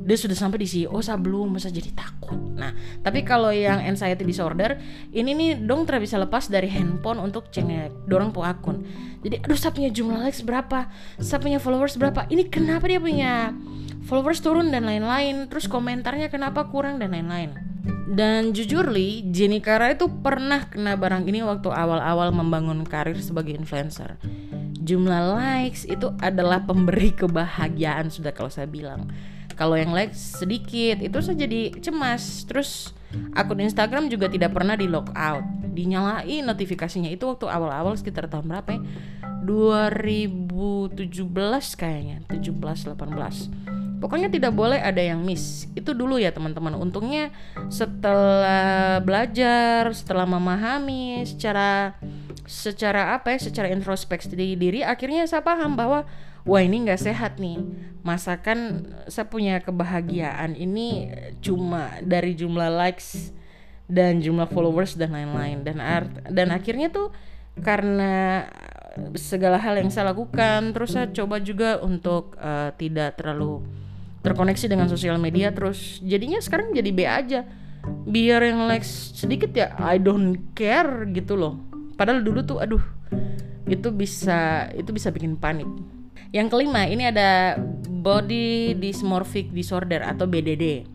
dia 0.00 0.16
sudah 0.16 0.36
sampai 0.36 0.64
di 0.64 0.68
CEO 0.68 0.96
saya 1.04 1.20
belum 1.20 1.56
masa 1.56 1.68
jadi 1.68 1.92
takut. 1.92 2.36
Nah 2.56 2.72
tapi 3.04 3.22
kalau 3.22 3.52
yang 3.52 3.80
anxiety 3.84 4.24
disorder 4.24 4.80
ini 5.12 5.36
nih 5.36 5.50
dong 5.60 5.84
tidak 5.84 6.08
bisa 6.08 6.16
lepas 6.16 6.48
dari 6.48 6.68
handphone 6.72 7.20
untuk 7.20 7.52
cengek 7.52 8.08
dorong 8.08 8.32
po 8.32 8.42
akun. 8.42 8.82
Jadi 9.20 9.44
aduh 9.44 9.58
saya 9.58 9.72
punya 9.76 9.90
jumlah 9.92 10.20
likes 10.24 10.40
berapa? 10.40 10.88
Saya 11.20 11.38
punya 11.38 11.60
followers 11.60 12.00
berapa? 12.00 12.24
Ini 12.32 12.48
kenapa 12.48 12.88
dia 12.88 13.00
punya 13.00 13.52
followers 14.08 14.40
turun 14.40 14.72
dan 14.72 14.88
lain-lain? 14.88 15.46
Terus 15.52 15.68
komentarnya 15.68 16.32
kenapa 16.32 16.68
kurang 16.72 16.96
dan 16.96 17.12
lain-lain? 17.12 17.70
Dan 18.10 18.50
jujur 18.50 18.90
li, 18.90 19.22
Jenny 19.30 19.62
Kara 19.62 19.94
itu 19.94 20.10
pernah 20.10 20.66
kena 20.66 20.98
barang 20.98 21.30
ini 21.30 21.46
waktu 21.46 21.70
awal-awal 21.70 22.34
membangun 22.34 22.82
karir 22.82 23.16
sebagai 23.22 23.54
influencer. 23.54 24.18
Jumlah 24.82 25.38
likes 25.38 25.86
itu 25.86 26.10
adalah 26.18 26.66
pemberi 26.66 27.14
kebahagiaan 27.14 28.10
sudah 28.10 28.34
kalau 28.34 28.50
saya 28.50 28.66
bilang 28.66 29.06
kalau 29.60 29.76
yang 29.76 29.92
like 29.92 30.16
sedikit 30.16 31.04
itu 31.04 31.20
saya 31.20 31.36
jadi 31.44 31.76
cemas. 31.84 32.48
Terus 32.48 32.96
akun 33.36 33.60
Instagram 33.60 34.08
juga 34.08 34.32
tidak 34.32 34.56
pernah 34.56 34.72
di 34.72 34.88
lock 34.88 35.12
out 35.12 35.44
dinyalain 35.76 36.48
notifikasinya. 36.48 37.12
Itu 37.12 37.28
waktu 37.28 37.44
awal-awal 37.44 37.92
sekitar 38.00 38.32
tahun 38.32 38.48
berapa 38.48 38.80
ya? 38.80 38.80
2017 39.44 40.96
kayaknya 41.76 42.24
17 42.28 42.96
18 42.96 44.00
pokoknya 44.00 44.32
tidak 44.32 44.56
boleh 44.56 44.80
ada 44.80 45.00
yang 45.04 45.20
miss. 45.20 45.68
Itu 45.76 45.92
dulu 45.92 46.16
ya 46.16 46.32
teman-teman. 46.32 46.72
Untungnya 46.72 47.28
setelah 47.68 48.98
belajar 49.04 49.92
setelah 49.92 50.24
memahami 50.24 51.20
secara 51.28 52.00
secara 52.48 53.14
apa 53.14 53.36
ya 53.36 53.38
secara 53.38 53.68
introspeksi 53.70 54.32
diri 54.34 54.82
akhirnya 54.82 55.28
saya 55.28 55.44
paham 55.44 55.76
bahwa 55.78 56.08
wah 56.44 56.62
ini 56.62 56.86
nggak 56.88 57.00
sehat 57.00 57.36
nih. 57.40 57.60
Masakan 58.00 58.88
saya 59.12 59.28
punya 59.28 59.60
kebahagiaan 59.60 60.56
ini 60.56 61.12
cuma 61.44 62.00
dari 62.00 62.32
jumlah 62.32 62.72
likes 62.72 63.36
dan 63.90 64.24
jumlah 64.24 64.48
followers 64.48 64.96
dan 64.96 65.12
lain-lain. 65.12 65.60
Dan 65.66 65.78
art 65.82 66.10
dan 66.28 66.52
akhirnya 66.54 66.88
tuh 66.88 67.12
karena 67.60 68.48
segala 69.14 69.60
hal 69.60 69.78
yang 69.78 69.92
saya 69.92 70.10
lakukan 70.10 70.74
terus 70.74 70.96
saya 70.96 71.12
coba 71.12 71.38
juga 71.38 71.78
untuk 71.78 72.34
uh, 72.40 72.74
tidak 72.74 73.20
terlalu 73.20 73.62
terkoneksi 74.24 74.66
dengan 74.68 74.88
sosial 74.88 75.20
media 75.20 75.52
terus. 75.52 76.00
Jadinya 76.00 76.40
sekarang 76.40 76.72
jadi 76.72 76.90
B 76.90 77.00
aja. 77.04 77.40
Biar 78.04 78.44
yang 78.44 78.68
like 78.68 78.84
sedikit 78.84 79.56
ya 79.56 79.72
I 79.80 79.96
don't 79.96 80.52
care 80.52 81.08
gitu 81.12 81.36
loh. 81.36 81.60
Padahal 81.96 82.24
dulu 82.24 82.40
tuh 82.44 82.58
aduh 82.60 82.80
itu 83.70 83.88
bisa 83.94 84.66
itu 84.74 84.90
bisa 84.90 85.14
bikin 85.14 85.38
panik 85.38 85.68
yang 86.30 86.46
kelima 86.50 86.86
ini 86.86 87.10
ada 87.10 87.58
body 87.90 88.78
dysmorphic 88.78 89.50
disorder 89.50 90.02
atau 90.02 90.26
BDD 90.26 90.86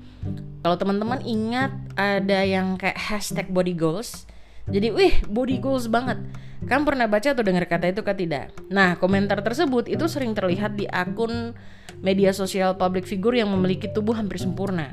kalau 0.65 0.75
teman-teman 0.79 1.21
ingat 1.21 1.71
ada 1.93 2.41
yang 2.41 2.79
kayak 2.79 2.97
hashtag 2.97 3.47
body 3.51 3.75
goals 3.75 4.25
jadi 4.71 4.89
wih 4.89 5.13
body 5.29 5.61
goals 5.61 5.85
banget 5.85 6.17
Kan 6.65 6.81
pernah 6.81 7.05
baca 7.05 7.29
atau 7.29 7.43
dengar 7.45 7.67
kata 7.69 7.93
itu 7.93 8.01
kan 8.01 8.17
tidak? 8.17 8.49
Nah, 8.73 8.97
komentar 8.97 9.37
tersebut 9.45 9.85
itu 9.85 10.07
sering 10.09 10.33
terlihat 10.33 10.73
di 10.73 10.89
akun 10.89 11.53
media 12.01 12.33
sosial 12.33 12.73
public 12.79 13.05
figure 13.05 13.37
yang 13.37 13.53
memiliki 13.53 13.91
tubuh 13.91 14.17
hampir 14.17 14.41
sempurna. 14.41 14.89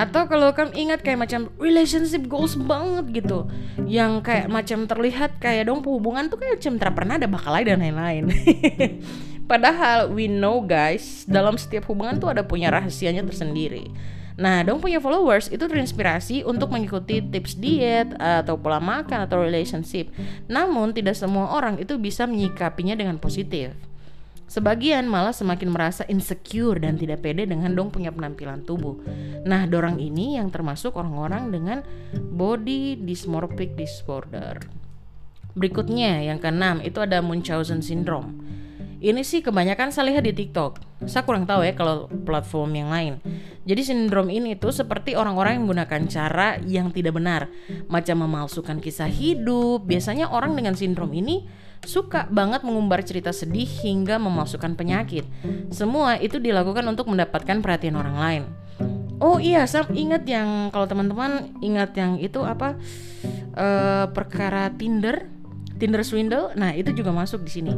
Atau 0.00 0.30
kalau 0.30 0.54
kamu 0.56 0.72
ingat 0.72 1.04
kayak 1.04 1.20
macam 1.28 1.52
relationship 1.60 2.24
goals 2.24 2.56
banget 2.56 3.20
gitu. 3.20 3.44
Yang 3.84 4.24
kayak 4.24 4.46
macam 4.48 4.88
terlihat 4.88 5.36
kayak 5.42 5.68
dong 5.68 5.84
hubungan 5.84 6.32
tuh 6.32 6.40
kayak 6.40 6.62
macam 6.62 6.94
pernah 6.94 7.14
ada 7.20 7.28
bakal 7.28 7.52
lain 7.52 7.66
dan 7.68 7.80
lain-lain. 7.84 8.24
Padahal 9.44 10.08
we 10.08 10.24
know 10.24 10.64
guys, 10.64 11.28
dalam 11.28 11.60
setiap 11.60 11.84
hubungan 11.92 12.16
tuh 12.16 12.32
ada 12.32 12.40
punya 12.40 12.72
rahasianya 12.72 13.20
tersendiri. 13.28 13.92
Nah, 14.34 14.66
dong 14.66 14.82
punya 14.82 14.98
followers 14.98 15.46
itu 15.46 15.62
terinspirasi 15.62 16.42
untuk 16.42 16.74
mengikuti 16.74 17.22
tips 17.22 17.54
diet 17.54 18.10
atau 18.18 18.58
pola 18.58 18.82
makan 18.82 19.30
atau 19.30 19.38
relationship. 19.38 20.10
Namun, 20.50 20.90
tidak 20.90 21.14
semua 21.14 21.54
orang 21.54 21.78
itu 21.78 21.94
bisa 22.02 22.26
menyikapinya 22.26 22.98
dengan 22.98 23.22
positif. 23.22 23.70
Sebagian 24.50 25.06
malah 25.06 25.32
semakin 25.32 25.70
merasa 25.70 26.02
insecure 26.10 26.82
dan 26.82 26.98
tidak 26.98 27.22
pede 27.22 27.46
dengan 27.46 27.72
dong 27.72 27.94
punya 27.94 28.10
penampilan 28.10 28.66
tubuh. 28.66 28.98
Nah, 29.46 29.70
dorang 29.70 30.02
ini 30.02 30.34
yang 30.34 30.50
termasuk 30.50 30.98
orang-orang 30.98 31.54
dengan 31.54 31.78
body 32.12 32.98
dysmorphic 33.06 33.78
disorder. 33.78 34.58
Berikutnya, 35.54 36.26
yang 36.26 36.42
keenam 36.42 36.82
itu 36.82 36.98
ada 36.98 37.22
Munchausen 37.22 37.86
syndrome. 37.86 38.34
Ini 39.04 39.20
sih 39.20 39.44
kebanyakan 39.44 39.92
saya 39.92 40.16
lihat 40.16 40.24
di 40.24 40.32
TikTok. 40.32 40.80
Saya 41.04 41.28
kurang 41.28 41.44
tahu 41.44 41.60
ya 41.60 41.76
kalau 41.76 42.08
platform 42.08 42.72
yang 42.72 42.88
lain. 42.88 43.20
Jadi 43.68 43.84
sindrom 43.84 44.32
ini 44.32 44.56
tuh 44.56 44.72
seperti 44.72 45.12
orang-orang 45.12 45.60
yang 45.60 45.68
menggunakan 45.68 46.08
cara 46.08 46.56
yang 46.64 46.88
tidak 46.88 47.12
benar, 47.12 47.52
macam 47.92 48.24
memalsukan 48.24 48.80
kisah 48.80 49.12
hidup. 49.12 49.84
Biasanya 49.84 50.32
orang 50.32 50.56
dengan 50.56 50.72
sindrom 50.72 51.12
ini 51.12 51.44
suka 51.84 52.24
banget 52.32 52.64
mengumbar 52.64 53.04
cerita 53.04 53.28
sedih 53.28 53.68
hingga 53.84 54.16
memalsukan 54.16 54.72
penyakit. 54.72 55.28
Semua 55.68 56.16
itu 56.16 56.40
dilakukan 56.40 56.88
untuk 56.88 57.12
mendapatkan 57.12 57.60
perhatian 57.60 58.00
orang 58.00 58.16
lain. 58.16 58.42
Oh 59.20 59.36
iya, 59.36 59.68
saya 59.68 59.84
ingat 59.92 60.24
yang 60.24 60.72
kalau 60.72 60.88
teman-teman 60.88 61.52
ingat 61.60 61.92
yang 61.92 62.16
itu 62.16 62.40
apa 62.40 62.80
uh, 63.52 64.08
perkara 64.16 64.72
Tinder, 64.72 65.28
Tinder 65.76 66.00
swindle. 66.00 66.56
Nah 66.56 66.72
itu 66.72 66.88
juga 66.96 67.12
masuk 67.12 67.44
di 67.44 67.52
sini 67.52 67.74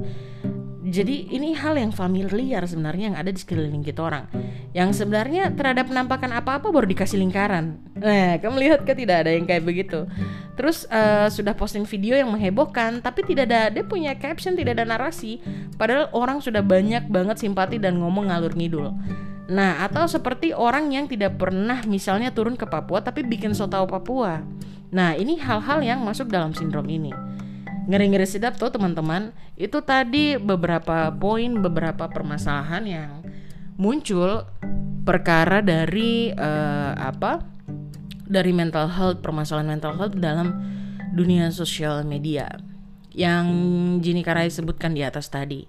jadi 0.86 1.34
ini 1.34 1.50
hal 1.58 1.74
yang 1.74 1.90
familiar 1.90 2.62
sebenarnya 2.62 3.10
yang 3.10 3.18
ada 3.18 3.34
di 3.34 3.42
sekeliling 3.42 3.82
kita 3.82 4.06
orang. 4.06 4.30
Yang 4.70 5.02
sebenarnya 5.02 5.50
terhadap 5.50 5.90
penampakan 5.90 6.30
apa-apa 6.38 6.70
baru 6.70 6.86
dikasih 6.86 7.18
lingkaran. 7.18 7.82
Nah 7.98 8.38
kamu 8.38 8.56
lihat 8.62 8.80
ke 8.86 8.94
tidak 8.94 9.26
ada 9.26 9.34
yang 9.34 9.50
kayak 9.50 9.66
begitu. 9.66 10.06
Terus 10.54 10.86
uh, 10.86 11.26
sudah 11.26 11.58
posting 11.58 11.82
video 11.82 12.14
yang 12.14 12.30
menghebohkan 12.30 13.02
tapi 13.02 13.26
tidak 13.26 13.50
ada 13.50 13.74
dia 13.74 13.82
punya 13.82 14.14
caption 14.14 14.54
tidak 14.54 14.78
ada 14.78 14.86
narasi. 14.86 15.42
Padahal 15.74 16.06
orang 16.14 16.38
sudah 16.38 16.62
banyak 16.62 17.10
banget 17.10 17.42
simpati 17.42 17.82
dan 17.82 17.98
ngomong 17.98 18.30
ngalur 18.30 18.54
ngidul. 18.54 18.94
Nah 19.50 19.82
atau 19.82 20.06
seperti 20.06 20.54
orang 20.54 20.94
yang 20.94 21.10
tidak 21.10 21.34
pernah 21.34 21.82
misalnya 21.82 22.30
turun 22.30 22.54
ke 22.54 22.62
Papua 22.62 23.02
tapi 23.02 23.26
bikin 23.26 23.58
so 23.58 23.66
tau 23.66 23.90
Papua. 23.90 24.46
Nah 24.94 25.18
ini 25.18 25.34
hal-hal 25.34 25.82
yang 25.82 26.06
masuk 26.06 26.30
dalam 26.30 26.54
sindrom 26.54 26.86
ini 26.86 27.10
ngeri-ngeri 27.86 28.26
sedap 28.26 28.58
tuh 28.58 28.74
teman-teman 28.74 29.30
itu 29.54 29.78
tadi 29.82 30.34
beberapa 30.36 31.14
poin 31.14 31.62
beberapa 31.62 32.10
permasalahan 32.10 32.84
yang 32.86 33.10
muncul 33.78 34.42
perkara 35.06 35.62
dari 35.62 36.34
uh, 36.34 36.92
apa 36.99 37.46
dari 38.26 38.50
mental 38.50 38.90
health 38.90 39.22
permasalahan 39.22 39.78
mental 39.78 39.94
health 39.94 40.18
dalam 40.18 40.50
dunia 41.14 41.54
sosial 41.54 42.02
media 42.02 42.50
yang 43.16 43.49
Jini 44.04 44.20
Karai 44.20 44.52
sebutkan 44.52 44.92
di 44.92 45.00
atas 45.00 45.32
tadi. 45.32 45.64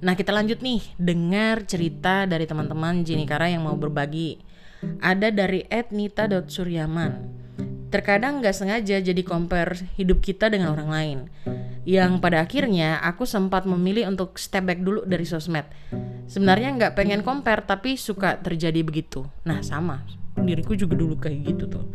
Nah 0.00 0.16
kita 0.16 0.32
lanjut 0.32 0.64
nih 0.64 0.80
dengar 0.96 1.68
cerita 1.68 2.24
dari 2.24 2.48
teman-teman 2.48 3.04
Jini 3.04 3.28
Karai 3.28 3.52
yang 3.52 3.68
mau 3.68 3.76
berbagi. 3.76 4.40
Ada 5.04 5.28
dari 5.28 5.68
etnita.suryaman. 5.68 7.35
Terkadang 7.96 8.44
nggak 8.44 8.52
sengaja 8.52 9.00
jadi 9.00 9.22
compare 9.24 9.88
hidup 9.96 10.20
kita 10.20 10.52
dengan 10.52 10.76
orang 10.76 10.92
lain. 10.92 11.18
Yang 11.88 12.20
pada 12.20 12.44
akhirnya 12.44 13.00
aku 13.00 13.24
sempat 13.24 13.64
memilih 13.64 14.12
untuk 14.12 14.36
step 14.36 14.68
back 14.68 14.84
dulu 14.84 15.08
dari 15.08 15.24
sosmed. 15.24 15.64
Sebenarnya 16.28 16.76
nggak 16.76 16.92
pengen 16.92 17.24
compare 17.24 17.64
tapi 17.64 17.96
suka 17.96 18.36
terjadi 18.36 18.84
begitu. 18.84 19.24
Nah 19.48 19.64
sama, 19.64 20.04
diriku 20.36 20.76
juga 20.76 20.92
dulu 20.92 21.16
kayak 21.16 21.56
gitu 21.56 21.72
tuh. 21.72 21.88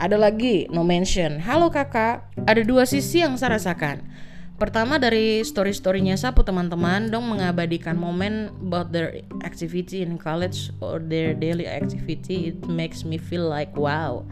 Ada 0.00 0.16
lagi 0.16 0.72
no 0.72 0.88
mention. 0.88 1.36
Halo 1.44 1.68
kakak, 1.68 2.32
ada 2.48 2.64
dua 2.64 2.88
sisi 2.88 3.20
yang 3.20 3.36
saya 3.36 3.60
rasakan. 3.60 4.08
Pertama 4.56 4.96
dari 4.96 5.44
story-storynya 5.44 6.16
Sapu 6.16 6.48
teman-teman 6.48 7.12
dong 7.12 7.28
mengabadikan 7.28 8.00
momen 8.00 8.48
about 8.64 8.88
their 8.88 9.20
activity 9.44 10.00
in 10.00 10.16
college 10.16 10.72
or 10.80 10.96
their 10.96 11.36
daily 11.36 11.68
activity. 11.68 12.56
It 12.56 12.64
makes 12.64 13.04
me 13.04 13.20
feel 13.20 13.44
like 13.44 13.76
wow 13.76 14.24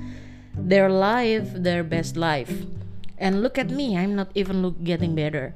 their 0.55 0.91
life 0.91 1.51
their 1.55 1.83
best 1.83 2.17
life. 2.17 2.67
And 3.21 3.45
look 3.45 3.61
at 3.61 3.69
me 3.69 3.97
I'm 3.97 4.17
not 4.17 4.33
even 4.35 4.65
look 4.65 4.81
getting 4.81 5.15
better. 5.15 5.53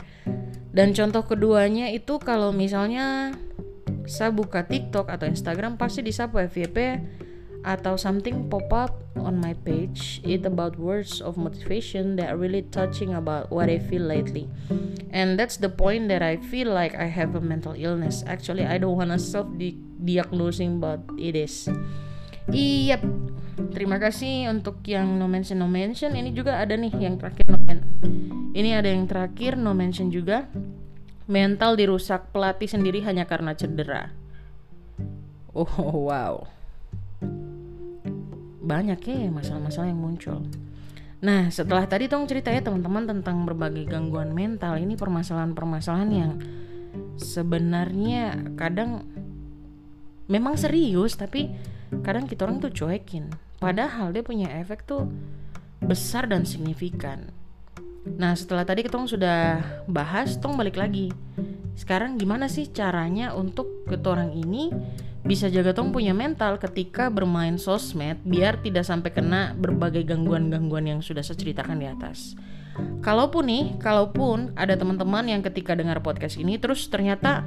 Dan 0.74 0.90
contoh 0.90 1.22
keduanya 1.22 1.94
itu 1.94 2.18
kalau 2.18 2.50
misalnya 2.50 3.32
saya 4.04 4.34
buka 4.34 4.66
TikTok 4.66 5.08
atau 5.08 5.30
Instagram 5.30 5.80
pasti 5.80 6.04
disapu 6.04 6.42
FYP 6.42 7.00
atau 7.64 7.96
something 7.96 8.52
pop 8.52 8.68
up 8.74 8.92
on 9.16 9.40
my 9.40 9.56
page. 9.64 10.20
It 10.20 10.44
about 10.44 10.76
words 10.76 11.24
of 11.24 11.40
motivation 11.40 12.20
that 12.20 12.36
really 12.36 12.68
touching 12.68 13.16
about 13.16 13.48
what 13.48 13.72
I 13.72 13.80
feel 13.80 14.04
lately. 14.04 14.52
And 15.08 15.40
that's 15.40 15.56
the 15.56 15.72
point 15.72 16.12
that 16.12 16.20
I 16.20 16.36
feel 16.36 16.68
like 16.68 16.92
I 16.92 17.08
have 17.08 17.32
a 17.32 17.40
mental 17.40 17.72
illness. 17.72 18.20
Actually 18.28 18.68
I 18.68 18.76
don't 18.76 19.00
wanna 19.00 19.16
self 19.16 19.48
diagnosing 20.04 20.84
but 20.84 21.00
it 21.16 21.32
is. 21.32 21.72
Iya, 22.52 23.00
terima 23.74 24.02
kasih 24.02 24.50
untuk 24.50 24.82
yang 24.86 25.18
no 25.18 25.26
mention 25.26 25.62
no 25.62 25.70
mention. 25.70 26.14
Ini 26.14 26.30
juga 26.34 26.58
ada 26.58 26.74
nih 26.74 26.92
yang 26.98 27.18
terakhir 27.18 27.46
no 27.50 27.58
mention. 27.62 27.88
Ini 28.54 28.70
ada 28.78 28.88
yang 28.90 29.04
terakhir 29.06 29.58
no 29.58 29.72
mention 29.74 30.10
juga. 30.10 30.46
Mental 31.24 31.72
dirusak 31.74 32.30
pelatih 32.36 32.68
sendiri 32.68 33.00
hanya 33.02 33.24
karena 33.24 33.56
cedera. 33.56 34.12
Oh 35.54 36.10
wow, 36.10 36.44
banyak 38.60 39.00
ya 39.06 39.30
masalah-masalah 39.30 39.88
yang 39.88 40.02
muncul. 40.02 40.42
Nah, 41.24 41.48
setelah 41.48 41.88
tadi 41.88 42.04
tong 42.10 42.28
ceritanya 42.28 42.60
teman-teman 42.60 43.08
tentang 43.08 43.48
berbagai 43.48 43.88
gangguan 43.88 44.36
mental, 44.36 44.76
ini 44.76 44.92
permasalahan-permasalahan 44.98 46.10
yang 46.12 46.32
sebenarnya 47.16 48.52
kadang 48.58 49.06
memang 50.26 50.56
serius 50.56 51.14
tapi 51.14 51.52
kadang 52.02 52.24
kita 52.24 52.48
orang 52.48 52.58
tuh 52.58 52.72
cuekin 52.72 53.28
padahal 53.64 54.12
dia 54.12 54.20
punya 54.20 54.52
efek 54.60 54.84
tuh 54.84 55.08
besar 55.80 56.28
dan 56.28 56.44
signifikan 56.44 57.32
nah 58.04 58.36
setelah 58.36 58.68
tadi 58.68 58.84
kita 58.84 59.00
sudah 59.08 59.64
bahas 59.88 60.36
tong 60.36 60.60
balik 60.60 60.76
lagi 60.76 61.08
sekarang 61.72 62.20
gimana 62.20 62.52
sih 62.52 62.68
caranya 62.68 63.32
untuk 63.32 63.88
kita 63.88 64.12
orang 64.12 64.36
ini 64.36 64.68
bisa 65.24 65.48
jaga 65.48 65.72
tong 65.72 65.88
punya 65.88 66.12
mental 66.12 66.60
ketika 66.60 67.08
bermain 67.08 67.56
sosmed 67.56 68.20
biar 68.28 68.60
tidak 68.60 68.84
sampai 68.84 69.08
kena 69.08 69.56
berbagai 69.56 70.04
gangguan-gangguan 70.04 70.84
yang 70.84 71.00
sudah 71.00 71.24
saya 71.24 71.40
ceritakan 71.40 71.80
di 71.80 71.88
atas. 71.88 72.36
Kalaupun 73.00 73.48
nih, 73.48 73.64
kalaupun 73.80 74.52
ada 74.52 74.76
teman-teman 74.76 75.24
yang 75.24 75.40
ketika 75.40 75.72
dengar 75.72 76.04
podcast 76.04 76.36
ini 76.36 76.60
terus 76.60 76.84
ternyata 76.92 77.40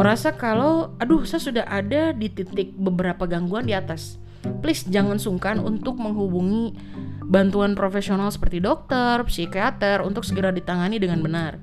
merasa 0.00 0.32
kalau 0.32 0.96
aduh 0.96 1.28
saya 1.28 1.44
sudah 1.44 1.64
ada 1.68 2.16
di 2.16 2.32
titik 2.32 2.72
beberapa 2.72 3.28
gangguan 3.28 3.68
di 3.68 3.76
atas. 3.76 4.16
Please 4.60 4.88
jangan 4.88 5.20
sungkan 5.20 5.60
untuk 5.60 6.00
menghubungi 6.00 6.76
bantuan 7.24 7.76
profesional 7.76 8.32
seperti 8.32 8.58
dokter, 8.58 9.22
psikiater 9.28 10.02
untuk 10.02 10.24
segera 10.24 10.50
ditangani 10.50 10.96
dengan 10.96 11.20
benar. 11.20 11.60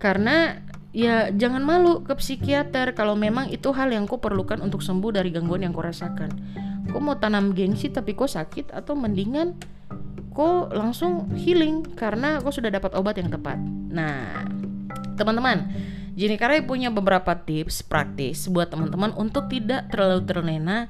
Karena 0.00 0.58
ya 0.90 1.28
jangan 1.30 1.62
malu 1.62 2.00
ke 2.02 2.16
psikiater 2.16 2.96
kalau 2.96 3.12
memang 3.14 3.52
itu 3.52 3.70
hal 3.76 3.92
yang 3.92 4.08
kau 4.08 4.18
perlukan 4.18 4.58
untuk 4.64 4.80
sembuh 4.80 5.20
dari 5.20 5.28
gangguan 5.30 5.62
yang 5.64 5.72
kau 5.76 5.84
rasakan. 5.84 6.30
Kau 6.88 7.00
mau 7.04 7.20
tanam 7.20 7.52
gengsi 7.52 7.92
tapi 7.92 8.16
kau 8.16 8.26
sakit 8.26 8.72
atau 8.72 8.96
mendingan 8.96 9.54
kau 10.32 10.70
langsung 10.70 11.28
healing 11.36 11.84
karena 11.98 12.40
kau 12.40 12.54
sudah 12.54 12.72
dapat 12.72 12.96
obat 12.96 13.20
yang 13.20 13.28
tepat. 13.28 13.58
Nah, 13.88 14.48
Teman-teman, 15.18 15.66
Jenny 16.14 16.38
Karai 16.38 16.62
punya 16.62 16.94
beberapa 16.94 17.34
tips 17.34 17.82
praktis 17.82 18.46
buat 18.46 18.70
teman-teman 18.70 19.10
untuk 19.18 19.50
tidak 19.50 19.90
terlalu 19.90 20.22
terlena 20.22 20.86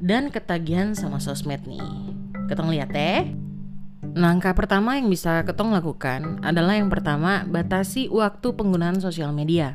dan 0.00 0.30
ketagihan 0.30 0.96
sama 0.96 1.20
sosmed 1.22 1.62
nih. 1.66 1.82
Ketong 2.50 2.70
lihat 2.70 2.90
ya. 2.94 3.28
Langkah 4.14 4.54
pertama 4.54 4.94
yang 4.94 5.10
bisa 5.10 5.42
ketong 5.42 5.74
lakukan 5.74 6.38
adalah 6.44 6.78
yang 6.78 6.86
pertama 6.86 7.42
batasi 7.48 8.06
waktu 8.06 8.54
penggunaan 8.54 9.02
sosial 9.02 9.34
media. 9.34 9.74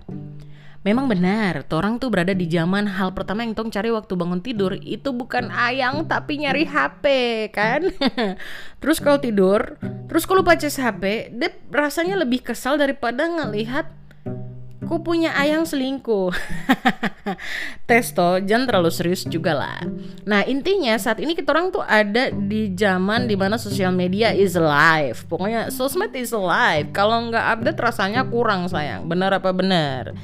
Memang 0.80 1.12
benar, 1.12 1.68
orang 1.76 2.00
tuh 2.00 2.08
berada 2.08 2.32
di 2.32 2.48
zaman 2.48 2.88
hal 2.88 3.12
pertama 3.12 3.44
yang 3.44 3.52
tong 3.52 3.68
cari 3.68 3.92
waktu 3.92 4.16
bangun 4.16 4.40
tidur 4.40 4.80
itu 4.80 5.12
bukan 5.12 5.52
ayang 5.52 6.08
tapi 6.08 6.40
nyari 6.40 6.64
HP 6.64 7.04
kan. 7.52 7.84
terus 8.80 9.04
kalau 9.04 9.20
tidur, 9.20 9.76
terus 10.08 10.24
kalau 10.24 10.40
lupa 10.40 10.56
HP, 10.56 11.36
deh 11.36 11.52
rasanya 11.68 12.16
lebih 12.16 12.48
kesal 12.48 12.80
daripada 12.80 13.28
ngelihat 13.28 13.92
Ku 14.90 15.06
punya 15.06 15.38
ayang 15.38 15.70
selingkuh. 15.70 16.34
Testo, 17.90 18.42
jangan 18.42 18.66
terlalu 18.66 18.90
serius 18.90 19.22
juga 19.22 19.54
lah. 19.54 19.86
Nah 20.26 20.42
intinya 20.50 20.98
saat 20.98 21.22
ini 21.22 21.38
kita 21.38 21.54
orang 21.54 21.70
tuh 21.70 21.86
ada 21.86 22.34
di 22.34 22.74
zaman 22.74 23.30
di 23.30 23.38
mana 23.38 23.62
sosial 23.62 23.94
media 23.94 24.34
is 24.34 24.58
alive. 24.58 25.30
Pokoknya 25.30 25.70
sosmed 25.70 26.10
is 26.18 26.34
alive. 26.34 26.90
Kalau 26.90 27.30
nggak 27.30 27.46
update 27.54 27.78
rasanya 27.78 28.26
kurang 28.26 28.66
sayang. 28.66 29.06
Benar 29.06 29.38
apa 29.38 29.54
benar? 29.54 30.18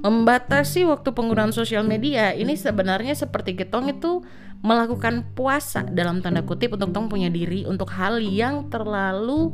Membatasi 0.00 0.88
waktu 0.88 1.12
penggunaan 1.12 1.52
sosial 1.52 1.84
media 1.84 2.32
ini 2.32 2.56
sebenarnya 2.56 3.12
seperti 3.12 3.52
ketong 3.52 3.92
itu 3.92 4.24
melakukan 4.64 5.28
puasa 5.36 5.84
dalam 5.84 6.24
tanda 6.24 6.40
kutip 6.40 6.72
untuk 6.72 6.88
tong 6.96 7.12
punya 7.12 7.28
diri 7.28 7.68
untuk 7.68 7.92
hal 7.92 8.16
yang 8.16 8.72
terlalu 8.72 9.52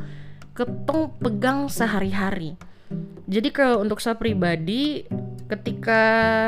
ketong 0.55 1.19
pegang 1.19 1.67
sehari-hari 1.67 2.55
jadi 3.29 3.49
kalau 3.55 3.81
untuk 3.81 4.03
saya 4.03 4.19
pribadi 4.19 5.09
ketika 5.49 6.03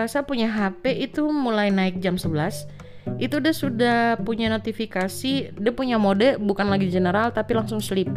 saya 0.08 0.24
punya 0.24 0.48
HP 0.48 1.08
itu 1.12 1.28
mulai 1.28 1.68
naik 1.68 2.00
jam 2.00 2.16
11 2.16 3.20
itu 3.20 3.36
dia 3.36 3.54
sudah 3.54 3.98
punya 4.24 4.48
notifikasi 4.48 5.32
dia 5.52 5.72
punya 5.76 6.00
mode 6.00 6.40
bukan 6.40 6.72
lagi 6.72 6.88
general 6.88 7.30
tapi 7.30 7.52
langsung 7.52 7.78
sleep. 7.78 8.08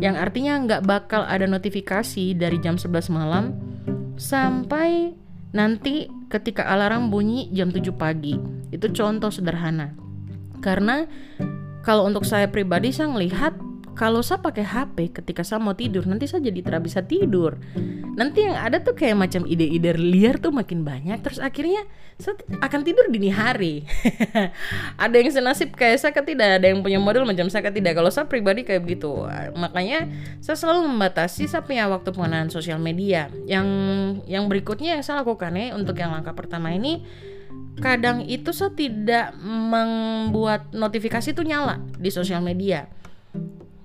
Yang 0.00 0.16
artinya 0.16 0.52
nggak 0.64 0.82
bakal 0.88 1.28
ada 1.28 1.44
notifikasi 1.44 2.32
dari 2.32 2.56
jam 2.64 2.80
11 2.80 3.12
malam 3.12 3.52
sampai 4.16 5.12
nanti 5.52 6.08
ketika 6.32 6.64
alarm 6.72 7.12
bunyi 7.12 7.52
jam 7.52 7.68
7 7.68 7.92
pagi. 7.92 8.34
Itu 8.72 8.88
contoh 8.96 9.28
sederhana. 9.28 9.92
Karena 10.64 11.04
kalau 11.84 12.08
untuk 12.08 12.24
saya 12.24 12.48
pribadi 12.48 12.92
saya 12.96 13.12
melihat 13.12 13.52
kalau 13.94 14.24
saya 14.24 14.40
pakai 14.40 14.64
HP 14.64 15.12
ketika 15.12 15.42
saya 15.44 15.60
mau 15.60 15.74
tidur 15.76 16.06
nanti 16.06 16.24
saya 16.24 16.40
jadi 16.44 16.60
tidak 16.64 16.82
bisa 16.86 17.04
tidur. 17.04 17.58
Nanti 18.16 18.44
yang 18.44 18.56
ada 18.58 18.82
tuh 18.82 18.92
kayak 18.92 19.16
macam 19.16 19.46
ide-ide 19.46 19.96
liar 19.96 20.36
tuh 20.36 20.52
makin 20.52 20.82
banyak 20.82 21.20
terus 21.22 21.40
akhirnya 21.40 21.86
saya 22.20 22.36
akan 22.60 22.80
tidur 22.84 23.08
dini 23.08 23.32
hari. 23.32 23.88
Ada 25.04 25.14
yang 25.16 25.30
senasib 25.32 25.72
kayak 25.72 25.96
saya 26.00 26.12
tidak? 26.12 26.60
Ada 26.60 26.66
yang 26.68 26.84
punya 26.84 27.00
model 27.00 27.24
macam 27.24 27.48
saya 27.48 27.72
tidak? 27.72 27.96
Kalau 27.96 28.12
saya 28.12 28.28
pribadi 28.28 28.60
kayak 28.66 28.84
begitu. 28.84 29.24
Makanya 29.56 30.10
saya 30.44 30.56
selalu 30.58 30.90
membatasi 30.90 31.48
saya 31.48 31.64
punya 31.64 31.88
waktu 31.88 32.12
penggunaan 32.12 32.52
sosial 32.52 32.76
media. 32.76 33.32
Yang 33.48 33.66
yang 34.28 34.52
berikutnya 34.52 35.00
yang 35.00 35.04
saya 35.06 35.24
lakukan 35.24 35.56
ya 35.56 35.72
untuk 35.72 35.96
yang 35.96 36.12
langkah 36.12 36.36
pertama 36.36 36.76
ini 36.76 37.00
kadang 37.80 38.20
itu 38.28 38.52
saya 38.52 38.76
tidak 38.76 39.32
membuat 39.40 40.68
notifikasi 40.76 41.32
itu 41.32 41.42
nyala 41.42 41.80
di 41.96 42.12
sosial 42.12 42.44
media 42.44 42.86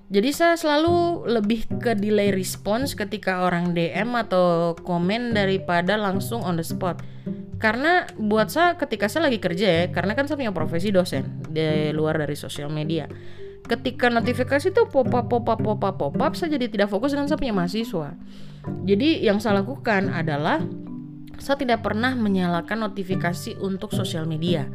jadi 0.06 0.30
saya 0.30 0.54
selalu 0.54 1.26
lebih 1.26 1.66
ke 1.82 1.98
delay 1.98 2.30
response 2.30 2.94
ketika 2.94 3.42
orang 3.42 3.74
DM 3.74 4.14
atau 4.14 4.78
komen 4.78 5.34
daripada 5.34 5.98
langsung 5.98 6.46
on 6.46 6.54
the 6.54 6.62
spot. 6.62 7.02
Karena 7.58 8.06
buat 8.14 8.46
saya 8.46 8.78
ketika 8.78 9.10
saya 9.10 9.26
lagi 9.26 9.42
kerja 9.42 9.66
ya, 9.66 9.84
karena 9.90 10.14
kan 10.14 10.30
saya 10.30 10.38
punya 10.38 10.54
profesi 10.54 10.94
dosen 10.94 11.42
di 11.50 11.90
luar 11.90 12.22
dari 12.22 12.38
sosial 12.38 12.70
media. 12.70 13.10
Ketika 13.66 14.06
notifikasi 14.06 14.70
itu 14.70 14.86
pop 14.86 15.10
up 15.10 15.26
pop 15.26 15.42
up 15.42 15.58
pop 15.58 15.82
up 15.82 15.98
pop 15.98 16.14
up 16.22 16.32
saya 16.38 16.54
jadi 16.54 16.70
tidak 16.70 16.86
fokus 16.86 17.10
dengan 17.10 17.26
saya 17.26 17.42
punya 17.42 17.56
mahasiswa. 17.58 18.14
Jadi 18.86 19.26
yang 19.26 19.42
saya 19.42 19.58
lakukan 19.58 20.14
adalah 20.14 20.62
saya 21.42 21.58
tidak 21.58 21.82
pernah 21.82 22.14
menyalakan 22.14 22.86
notifikasi 22.86 23.58
untuk 23.58 23.90
sosial 23.90 24.22
media. 24.22 24.70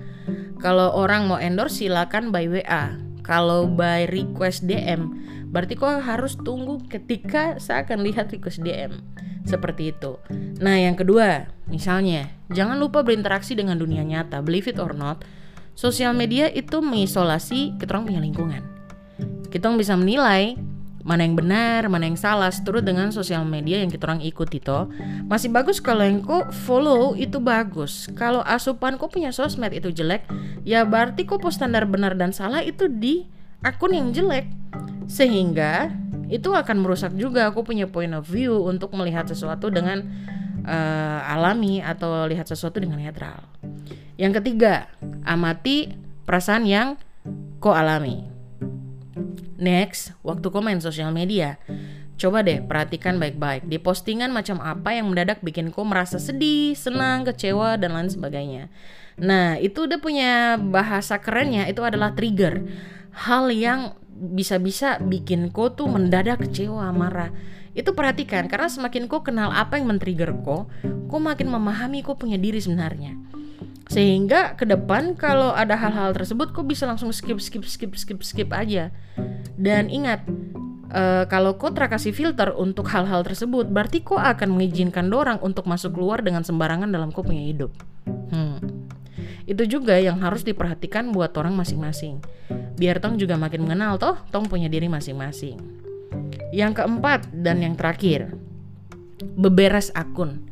Kalau 0.60 0.92
orang 0.92 1.32
mau 1.32 1.40
endorse 1.40 1.88
silakan 1.88 2.36
by 2.36 2.52
WA 2.52 3.11
kalau 3.32 3.64
by 3.64 4.12
request 4.12 4.68
DM, 4.68 5.08
berarti 5.56 5.80
kok 5.80 6.04
harus 6.04 6.36
tunggu 6.36 6.84
ketika 6.92 7.56
saya 7.64 7.88
akan 7.88 8.04
lihat 8.04 8.28
request 8.28 8.60
DM. 8.60 9.00
Seperti 9.48 9.96
itu. 9.96 10.20
Nah, 10.60 10.76
yang 10.76 11.00
kedua, 11.00 11.48
misalnya, 11.72 12.28
jangan 12.52 12.76
lupa 12.76 13.08
berinteraksi 13.08 13.56
dengan 13.56 13.80
dunia 13.80 14.04
nyata. 14.04 14.44
Believe 14.44 14.76
it 14.76 14.84
or 14.84 14.92
not, 14.92 15.24
sosial 15.80 16.12
media 16.12 16.52
itu 16.52 16.84
mengisolasi 16.84 17.80
kita 17.80 17.96
orang 17.96 18.12
punya 18.12 18.20
lingkungan. 18.20 18.64
Kita 19.48 19.72
bisa 19.80 19.96
menilai 19.96 20.60
mana 21.02 21.26
yang 21.26 21.36
benar, 21.38 21.90
mana 21.90 22.06
yang 22.06 22.18
salah 22.18 22.50
seturut 22.54 22.86
dengan 22.86 23.10
sosial 23.10 23.42
media 23.46 23.82
yang 23.82 23.90
kita 23.90 24.06
orang 24.06 24.22
ikuti 24.22 24.62
toh. 24.62 24.90
Masih 25.26 25.50
bagus 25.50 25.82
kalau 25.82 26.06
yang 26.06 26.22
kok 26.22 26.54
follow 26.54 27.18
itu 27.18 27.42
bagus. 27.42 28.08
Kalau 28.14 28.46
asupan 28.46 28.96
kok 29.02 29.12
punya 29.14 29.34
sosmed 29.34 29.74
itu 29.74 29.90
jelek, 29.90 30.26
ya 30.64 30.86
berarti 30.86 31.26
kok 31.26 31.42
standar 31.50 31.90
benar 31.90 32.14
dan 32.14 32.32
salah 32.32 32.62
itu 32.62 32.86
di 32.88 33.26
akun 33.66 33.94
yang 33.98 34.10
jelek. 34.14 34.48
Sehingga 35.10 35.92
itu 36.32 36.56
akan 36.56 36.80
merusak 36.80 37.12
juga 37.20 37.52
aku 37.52 37.68
punya 37.68 37.92
point 37.92 38.16
of 38.16 38.24
view 38.24 38.64
untuk 38.64 38.96
melihat 38.96 39.28
sesuatu 39.28 39.68
dengan 39.68 40.08
uh, 40.64 41.20
alami 41.28 41.84
atau 41.84 42.24
lihat 42.24 42.48
sesuatu 42.48 42.80
dengan 42.80 43.04
netral. 43.04 43.44
Yang 44.16 44.40
ketiga, 44.40 44.88
amati 45.28 45.92
perasaan 46.24 46.64
yang 46.64 46.96
kau 47.60 47.76
alami. 47.76 48.31
Next, 49.62 50.18
waktu 50.26 50.50
komen 50.50 50.82
sosial 50.82 51.14
media. 51.14 51.62
Coba 52.18 52.42
deh 52.42 52.66
perhatikan 52.66 53.22
baik-baik 53.22 53.70
di 53.70 53.78
postingan 53.78 54.34
macam 54.34 54.58
apa 54.58 54.98
yang 54.98 55.14
mendadak 55.14 55.46
bikin 55.46 55.70
kau 55.70 55.86
merasa 55.86 56.18
sedih, 56.18 56.74
senang, 56.74 57.22
kecewa, 57.30 57.78
dan 57.78 57.94
lain 57.94 58.10
sebagainya. 58.10 58.74
Nah, 59.22 59.62
itu 59.62 59.86
udah 59.86 60.02
punya 60.02 60.58
bahasa 60.58 61.22
kerennya 61.22 61.70
itu 61.70 61.86
adalah 61.86 62.18
trigger. 62.18 62.66
Hal 63.14 63.54
yang 63.54 63.94
bisa-bisa 64.10 64.98
bikin 64.98 65.54
kau 65.54 65.70
tuh 65.70 65.86
mendadak 65.86 66.42
kecewa, 66.42 66.90
marah. 66.90 67.30
Itu 67.78 67.94
perhatikan 67.94 68.50
karena 68.50 68.66
semakin 68.66 69.06
kau 69.06 69.22
kenal 69.22 69.54
apa 69.54 69.78
yang 69.78 69.94
men-trigger 69.94 70.34
kau, 70.42 70.66
kau 71.06 71.22
makin 71.22 71.54
memahami 71.54 72.02
kau 72.02 72.18
punya 72.18 72.42
diri 72.42 72.58
sebenarnya 72.58 73.41
sehingga 73.92 74.56
ke 74.56 74.64
depan 74.64 75.20
kalau 75.20 75.52
ada 75.52 75.76
hal-hal 75.76 76.16
tersebut 76.16 76.56
kok 76.56 76.64
bisa 76.64 76.88
langsung 76.88 77.12
skip 77.12 77.44
skip 77.44 77.68
skip 77.68 77.92
skip 78.00 78.24
skip 78.24 78.50
aja. 78.56 78.88
Dan 79.60 79.92
ingat 79.92 80.24
uh, 80.96 81.28
kalau 81.28 81.60
kau 81.60 81.76
kasih 81.76 82.16
filter 82.16 82.56
untuk 82.56 82.88
hal-hal 82.88 83.20
tersebut 83.28 83.68
berarti 83.68 84.00
kau 84.00 84.16
akan 84.16 84.56
mengizinkan 84.56 85.12
dorang 85.12 85.44
untuk 85.44 85.68
masuk 85.68 86.00
keluar 86.00 86.24
dengan 86.24 86.48
sembarangan 86.48 86.88
dalam 86.88 87.12
kau 87.12 87.20
punya 87.20 87.44
hidup. 87.44 87.76
Hmm. 88.32 88.58
itu 89.44 89.68
juga 89.68 90.00
yang 90.00 90.24
harus 90.24 90.48
diperhatikan 90.48 91.12
buat 91.12 91.36
orang 91.36 91.52
masing-masing. 91.52 92.24
Biar 92.80 93.04
tong 93.04 93.20
juga 93.20 93.36
makin 93.36 93.68
mengenal 93.68 94.00
toh 94.00 94.16
tong 94.32 94.48
punya 94.48 94.72
diri 94.72 94.88
masing-masing. 94.88 95.60
Yang 96.56 96.80
keempat 96.80 97.28
dan 97.36 97.60
yang 97.60 97.76
terakhir 97.76 98.32
beberes 99.36 99.92
akun 99.92 100.48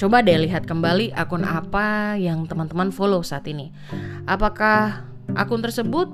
Coba 0.00 0.24
deh 0.24 0.32
lihat 0.32 0.64
kembali 0.64 1.12
akun 1.12 1.44
apa 1.44 2.16
yang 2.16 2.48
teman-teman 2.48 2.88
follow 2.88 3.20
saat 3.20 3.44
ini. 3.44 3.68
Apakah 4.24 5.04
akun 5.36 5.60
tersebut 5.60 6.08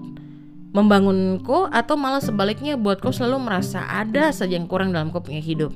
membangunku 0.74 1.70
atau 1.70 1.94
malah 1.94 2.18
sebaliknya 2.18 2.74
buatku 2.74 3.14
selalu 3.14 3.46
merasa 3.46 3.86
ada 3.86 4.34
saja 4.34 4.58
yang 4.58 4.66
kurang 4.66 4.90
dalam 4.90 5.14
kau 5.14 5.22
punya 5.22 5.38
hidup. 5.38 5.70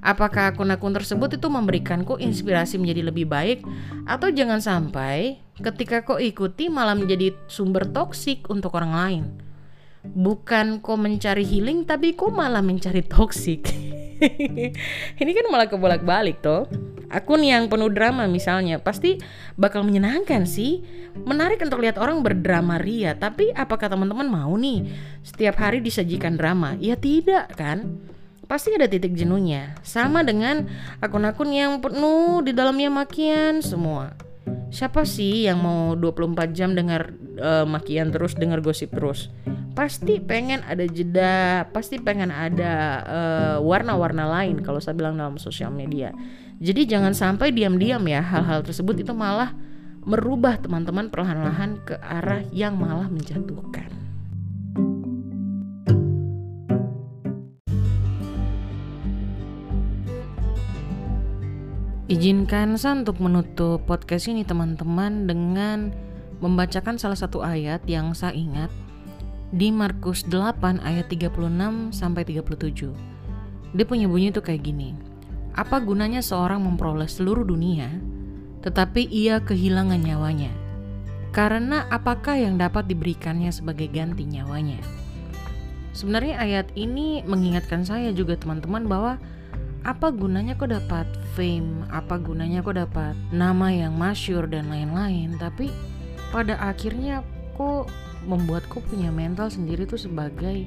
Apakah 0.00 0.56
akun-akun 0.56 0.96
tersebut 0.96 1.36
itu 1.36 1.44
memberikanku 1.52 2.16
inspirasi 2.16 2.80
menjadi 2.80 3.12
lebih 3.12 3.28
baik 3.28 3.68
atau 4.08 4.32
jangan 4.32 4.64
sampai 4.64 5.36
ketika 5.60 6.08
kau 6.08 6.16
ikuti 6.16 6.72
malah 6.72 6.96
menjadi 6.96 7.36
sumber 7.52 7.84
toksik 7.84 8.48
untuk 8.48 8.72
orang 8.80 8.92
lain. 8.96 9.24
Bukan 10.08 10.80
kau 10.80 10.96
mencari 10.96 11.44
healing 11.44 11.84
tapi 11.84 12.16
kau 12.16 12.32
malah 12.32 12.64
mencari 12.64 13.04
toksik. 13.04 13.68
Ini 15.20 15.30
kan 15.36 15.46
malah 15.52 15.68
kebolak-balik 15.68 16.40
toh 16.40 16.64
akun 17.12 17.44
yang 17.44 17.68
penuh 17.68 17.92
drama 17.92 18.24
misalnya 18.24 18.80
pasti 18.80 19.20
bakal 19.60 19.84
menyenangkan 19.84 20.48
sih. 20.48 20.80
Menarik 21.12 21.60
untuk 21.60 21.84
lihat 21.84 22.00
orang 22.00 22.24
berdrama 22.24 22.80
ria 22.80 23.12
tapi 23.12 23.52
apakah 23.52 23.92
teman-teman 23.92 24.26
mau 24.26 24.56
nih 24.56 24.88
setiap 25.20 25.60
hari 25.60 25.84
disajikan 25.84 26.40
drama? 26.40 26.74
Ya 26.80 26.96
tidak 26.96 27.52
kan? 27.52 28.00
Pasti 28.48 28.74
ada 28.74 28.88
titik 28.88 29.12
jenuhnya. 29.12 29.76
Sama 29.84 30.24
dengan 30.24 30.66
akun-akun 31.04 31.52
yang 31.52 31.78
penuh 31.78 32.40
di 32.44 32.56
dalamnya 32.56 32.88
makian 32.88 33.60
semua. 33.60 34.12
Siapa 34.72 35.04
sih 35.04 35.44
yang 35.46 35.60
mau 35.60 35.92
24 35.94 36.56
jam 36.56 36.72
dengar 36.72 37.12
uh, 37.36 37.68
makian 37.68 38.08
terus, 38.08 38.32
dengar 38.32 38.64
gosip 38.64 38.92
terus? 38.92 39.28
Pasti 39.76 40.20
pengen 40.20 40.64
ada 40.64 40.84
jeda, 40.84 41.68
pasti 41.72 42.00
pengen 42.00 42.32
ada 42.32 42.74
uh, 43.04 43.56
warna-warna 43.60 44.28
lain 44.28 44.60
kalau 44.60 44.80
saya 44.80 44.96
bilang 44.96 45.16
dalam 45.16 45.36
sosial 45.36 45.72
media. 45.72 46.12
Jadi 46.62 46.86
jangan 46.86 47.10
sampai 47.10 47.50
diam-diam 47.50 48.06
ya 48.06 48.22
hal-hal 48.22 48.62
tersebut 48.62 49.02
itu 49.02 49.10
malah 49.10 49.50
merubah 50.06 50.62
teman-teman 50.62 51.10
perlahan-lahan 51.10 51.82
ke 51.82 51.98
arah 51.98 52.46
yang 52.54 52.78
malah 52.78 53.10
menjatuhkan. 53.10 53.90
Izinkan 62.06 62.78
saya 62.78 63.02
untuk 63.02 63.18
menutup 63.18 63.82
podcast 63.82 64.30
ini 64.30 64.46
teman-teman 64.46 65.26
dengan 65.26 65.90
membacakan 66.38 66.94
salah 66.94 67.18
satu 67.18 67.42
ayat 67.42 67.82
yang 67.90 68.14
saya 68.14 68.38
ingat 68.38 68.70
di 69.50 69.74
Markus 69.74 70.22
8 70.30 70.78
ayat 70.86 71.10
36 71.10 71.90
sampai 71.90 72.22
37. 72.22 72.94
Dia 73.74 73.82
punya 73.88 74.06
bunyi 74.06 74.30
itu 74.30 74.38
kayak 74.38 74.62
gini. 74.62 75.11
Apa 75.52 75.84
gunanya 75.84 76.24
seorang 76.24 76.64
memperoleh 76.64 77.08
seluruh 77.08 77.44
dunia 77.44 77.92
tetapi 78.64 79.04
ia 79.10 79.42
kehilangan 79.42 80.00
nyawanya? 80.00 80.52
Karena 81.32 81.88
apakah 81.88 82.36
yang 82.36 82.60
dapat 82.60 82.88
diberikannya 82.88 83.52
sebagai 83.52 83.88
ganti 83.88 84.24
nyawanya? 84.24 84.80
Sebenarnya 85.92 86.40
ayat 86.40 86.72
ini 86.72 87.20
mengingatkan 87.24 87.84
saya 87.84 88.12
juga 88.16 88.36
teman-teman 88.40 88.88
bahwa 88.88 89.20
apa 89.82 90.08
gunanya 90.14 90.56
kok 90.56 90.72
dapat 90.72 91.04
fame, 91.34 91.84
apa 91.90 92.16
gunanya 92.16 92.64
kok 92.64 92.78
dapat 92.78 93.12
nama 93.34 93.68
yang 93.68 93.92
masyur 93.98 94.46
dan 94.46 94.70
lain-lain, 94.70 95.36
tapi 95.36 95.68
pada 96.30 96.56
akhirnya 96.62 97.20
kok 97.58 97.90
membuatku 98.24 98.78
punya 98.88 99.10
mental 99.10 99.50
sendiri 99.50 99.84
tuh 99.84 99.98
sebagai 99.98 100.64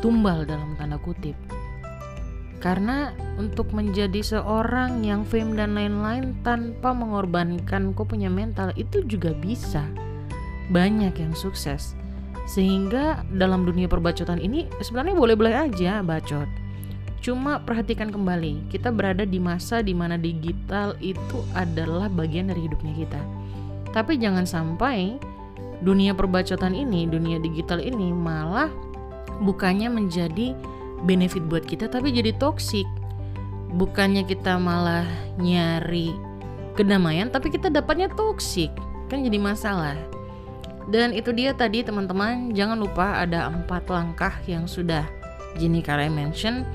tumbal 0.00 0.46
dalam 0.46 0.78
tanda 0.78 0.96
kutip. 1.02 1.34
Karena 2.62 3.10
untuk 3.42 3.74
menjadi 3.74 4.22
seorang 4.22 5.02
yang 5.02 5.26
fame 5.26 5.58
dan 5.58 5.74
lain-lain 5.74 6.38
tanpa 6.46 6.94
mengorbankan 6.94 7.90
kok 7.90 8.14
punya 8.14 8.30
mental 8.30 8.70
itu 8.78 9.02
juga 9.02 9.34
bisa. 9.34 9.82
Banyak 10.70 11.18
yang 11.18 11.34
sukses. 11.34 11.98
Sehingga 12.46 13.26
dalam 13.34 13.66
dunia 13.66 13.90
perbacotan 13.90 14.38
ini 14.38 14.70
sebenarnya 14.78 15.18
boleh-boleh 15.18 15.54
aja 15.58 16.06
bacot 16.06 16.62
Cuma 17.22 17.62
perhatikan 17.62 18.10
kembali, 18.10 18.66
kita 18.66 18.90
berada 18.90 19.22
di 19.22 19.38
masa 19.38 19.78
di 19.78 19.94
mana 19.94 20.18
digital 20.18 20.98
itu 20.98 21.46
adalah 21.54 22.10
bagian 22.10 22.50
dari 22.50 22.66
hidupnya 22.66 22.90
kita. 22.98 23.22
Tapi 23.94 24.18
jangan 24.18 24.42
sampai 24.42 25.22
dunia 25.86 26.18
perbacotan 26.18 26.74
ini, 26.74 27.06
dunia 27.06 27.38
digital 27.38 27.78
ini 27.78 28.10
malah 28.10 28.66
bukannya 29.38 29.86
menjadi 29.86 30.58
benefit 31.04 31.44
buat 31.46 31.64
kita 31.66 31.90
tapi 31.90 32.14
jadi 32.14 32.34
toksik. 32.36 32.86
Bukannya 33.72 34.28
kita 34.28 34.60
malah 34.60 35.08
nyari 35.40 36.12
kedamaian 36.76 37.32
tapi 37.32 37.48
kita 37.48 37.72
dapatnya 37.72 38.12
toksik. 38.12 38.72
Kan 39.08 39.24
jadi 39.24 39.38
masalah. 39.40 39.96
Dan 40.90 41.14
itu 41.14 41.30
dia 41.30 41.54
tadi 41.54 41.86
teman-teman, 41.86 42.50
jangan 42.58 42.74
lupa 42.74 43.22
ada 43.22 43.46
empat 43.46 43.86
langkah 43.86 44.34
yang 44.50 44.66
sudah 44.66 45.06
Jenny 45.54 45.78
Kare 45.78 46.10
mention 46.10 46.66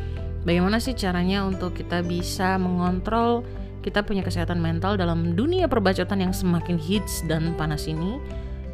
Bagaimana 0.48 0.80
sih 0.80 0.96
caranya 0.96 1.44
untuk 1.44 1.76
kita 1.76 2.00
bisa 2.08 2.56
mengontrol 2.56 3.44
kita 3.84 4.00
punya 4.00 4.24
kesehatan 4.24 4.64
mental 4.64 4.96
dalam 4.96 5.36
dunia 5.36 5.68
perbacotan 5.68 6.24
yang 6.24 6.32
semakin 6.32 6.80
hits 6.80 7.20
dan 7.28 7.52
panas 7.60 7.84
ini? 7.84 8.16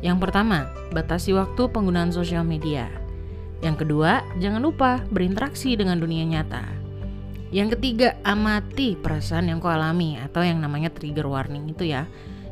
Yang 0.05 0.29
pertama, 0.29 0.69
batasi 0.93 1.33
waktu 1.33 1.65
penggunaan 1.73 2.13
sosial 2.13 2.45
media. 2.45 2.85
Yang 3.63 3.87
kedua, 3.87 4.19
jangan 4.43 4.59
lupa 4.59 4.99
berinteraksi 5.07 5.79
dengan 5.79 5.95
dunia 5.97 6.27
nyata. 6.27 6.67
Yang 7.53 7.79
ketiga, 7.79 8.19
amati 8.27 8.99
perasaan 8.99 9.47
yang 9.47 9.63
kau 9.63 9.71
alami 9.71 10.19
atau 10.19 10.43
yang 10.43 10.59
namanya 10.59 10.91
trigger 10.91 11.23
warning 11.23 11.71
itu 11.71 11.87
ya. 11.87 12.03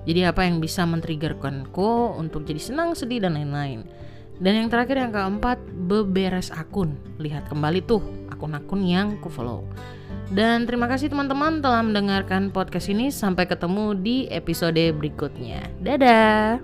Jadi 0.08 0.24
apa 0.24 0.47
yang 0.47 0.63
bisa 0.63 0.88
men-triggerkan 0.88 1.67
kau 1.76 2.15
untuk 2.15 2.47
jadi 2.47 2.63
senang, 2.63 2.95
sedih 2.95 3.21
dan 3.21 3.36
lain-lain. 3.36 3.84
Dan 4.41 4.58
yang 4.58 4.67
terakhir 4.74 4.97
yang 4.97 5.13
keempat, 5.13 5.62
beberes 5.86 6.50
akun. 6.50 6.97
Lihat 7.21 7.52
kembali 7.52 7.86
tuh 7.86 8.02
akun-akun 8.32 8.82
yang 8.82 9.21
ku 9.21 9.30
follow. 9.30 9.67
Dan 10.32 10.63
terima 10.63 10.88
kasih 10.88 11.12
teman-teman 11.12 11.60
telah 11.60 11.84
mendengarkan 11.84 12.50
podcast 12.56 12.88
ini. 12.88 13.12
Sampai 13.12 13.45
ketemu 13.52 13.93
di 14.00 14.32
episode 14.32 14.80
berikutnya. 14.95 15.67
Dadah. 15.84 16.62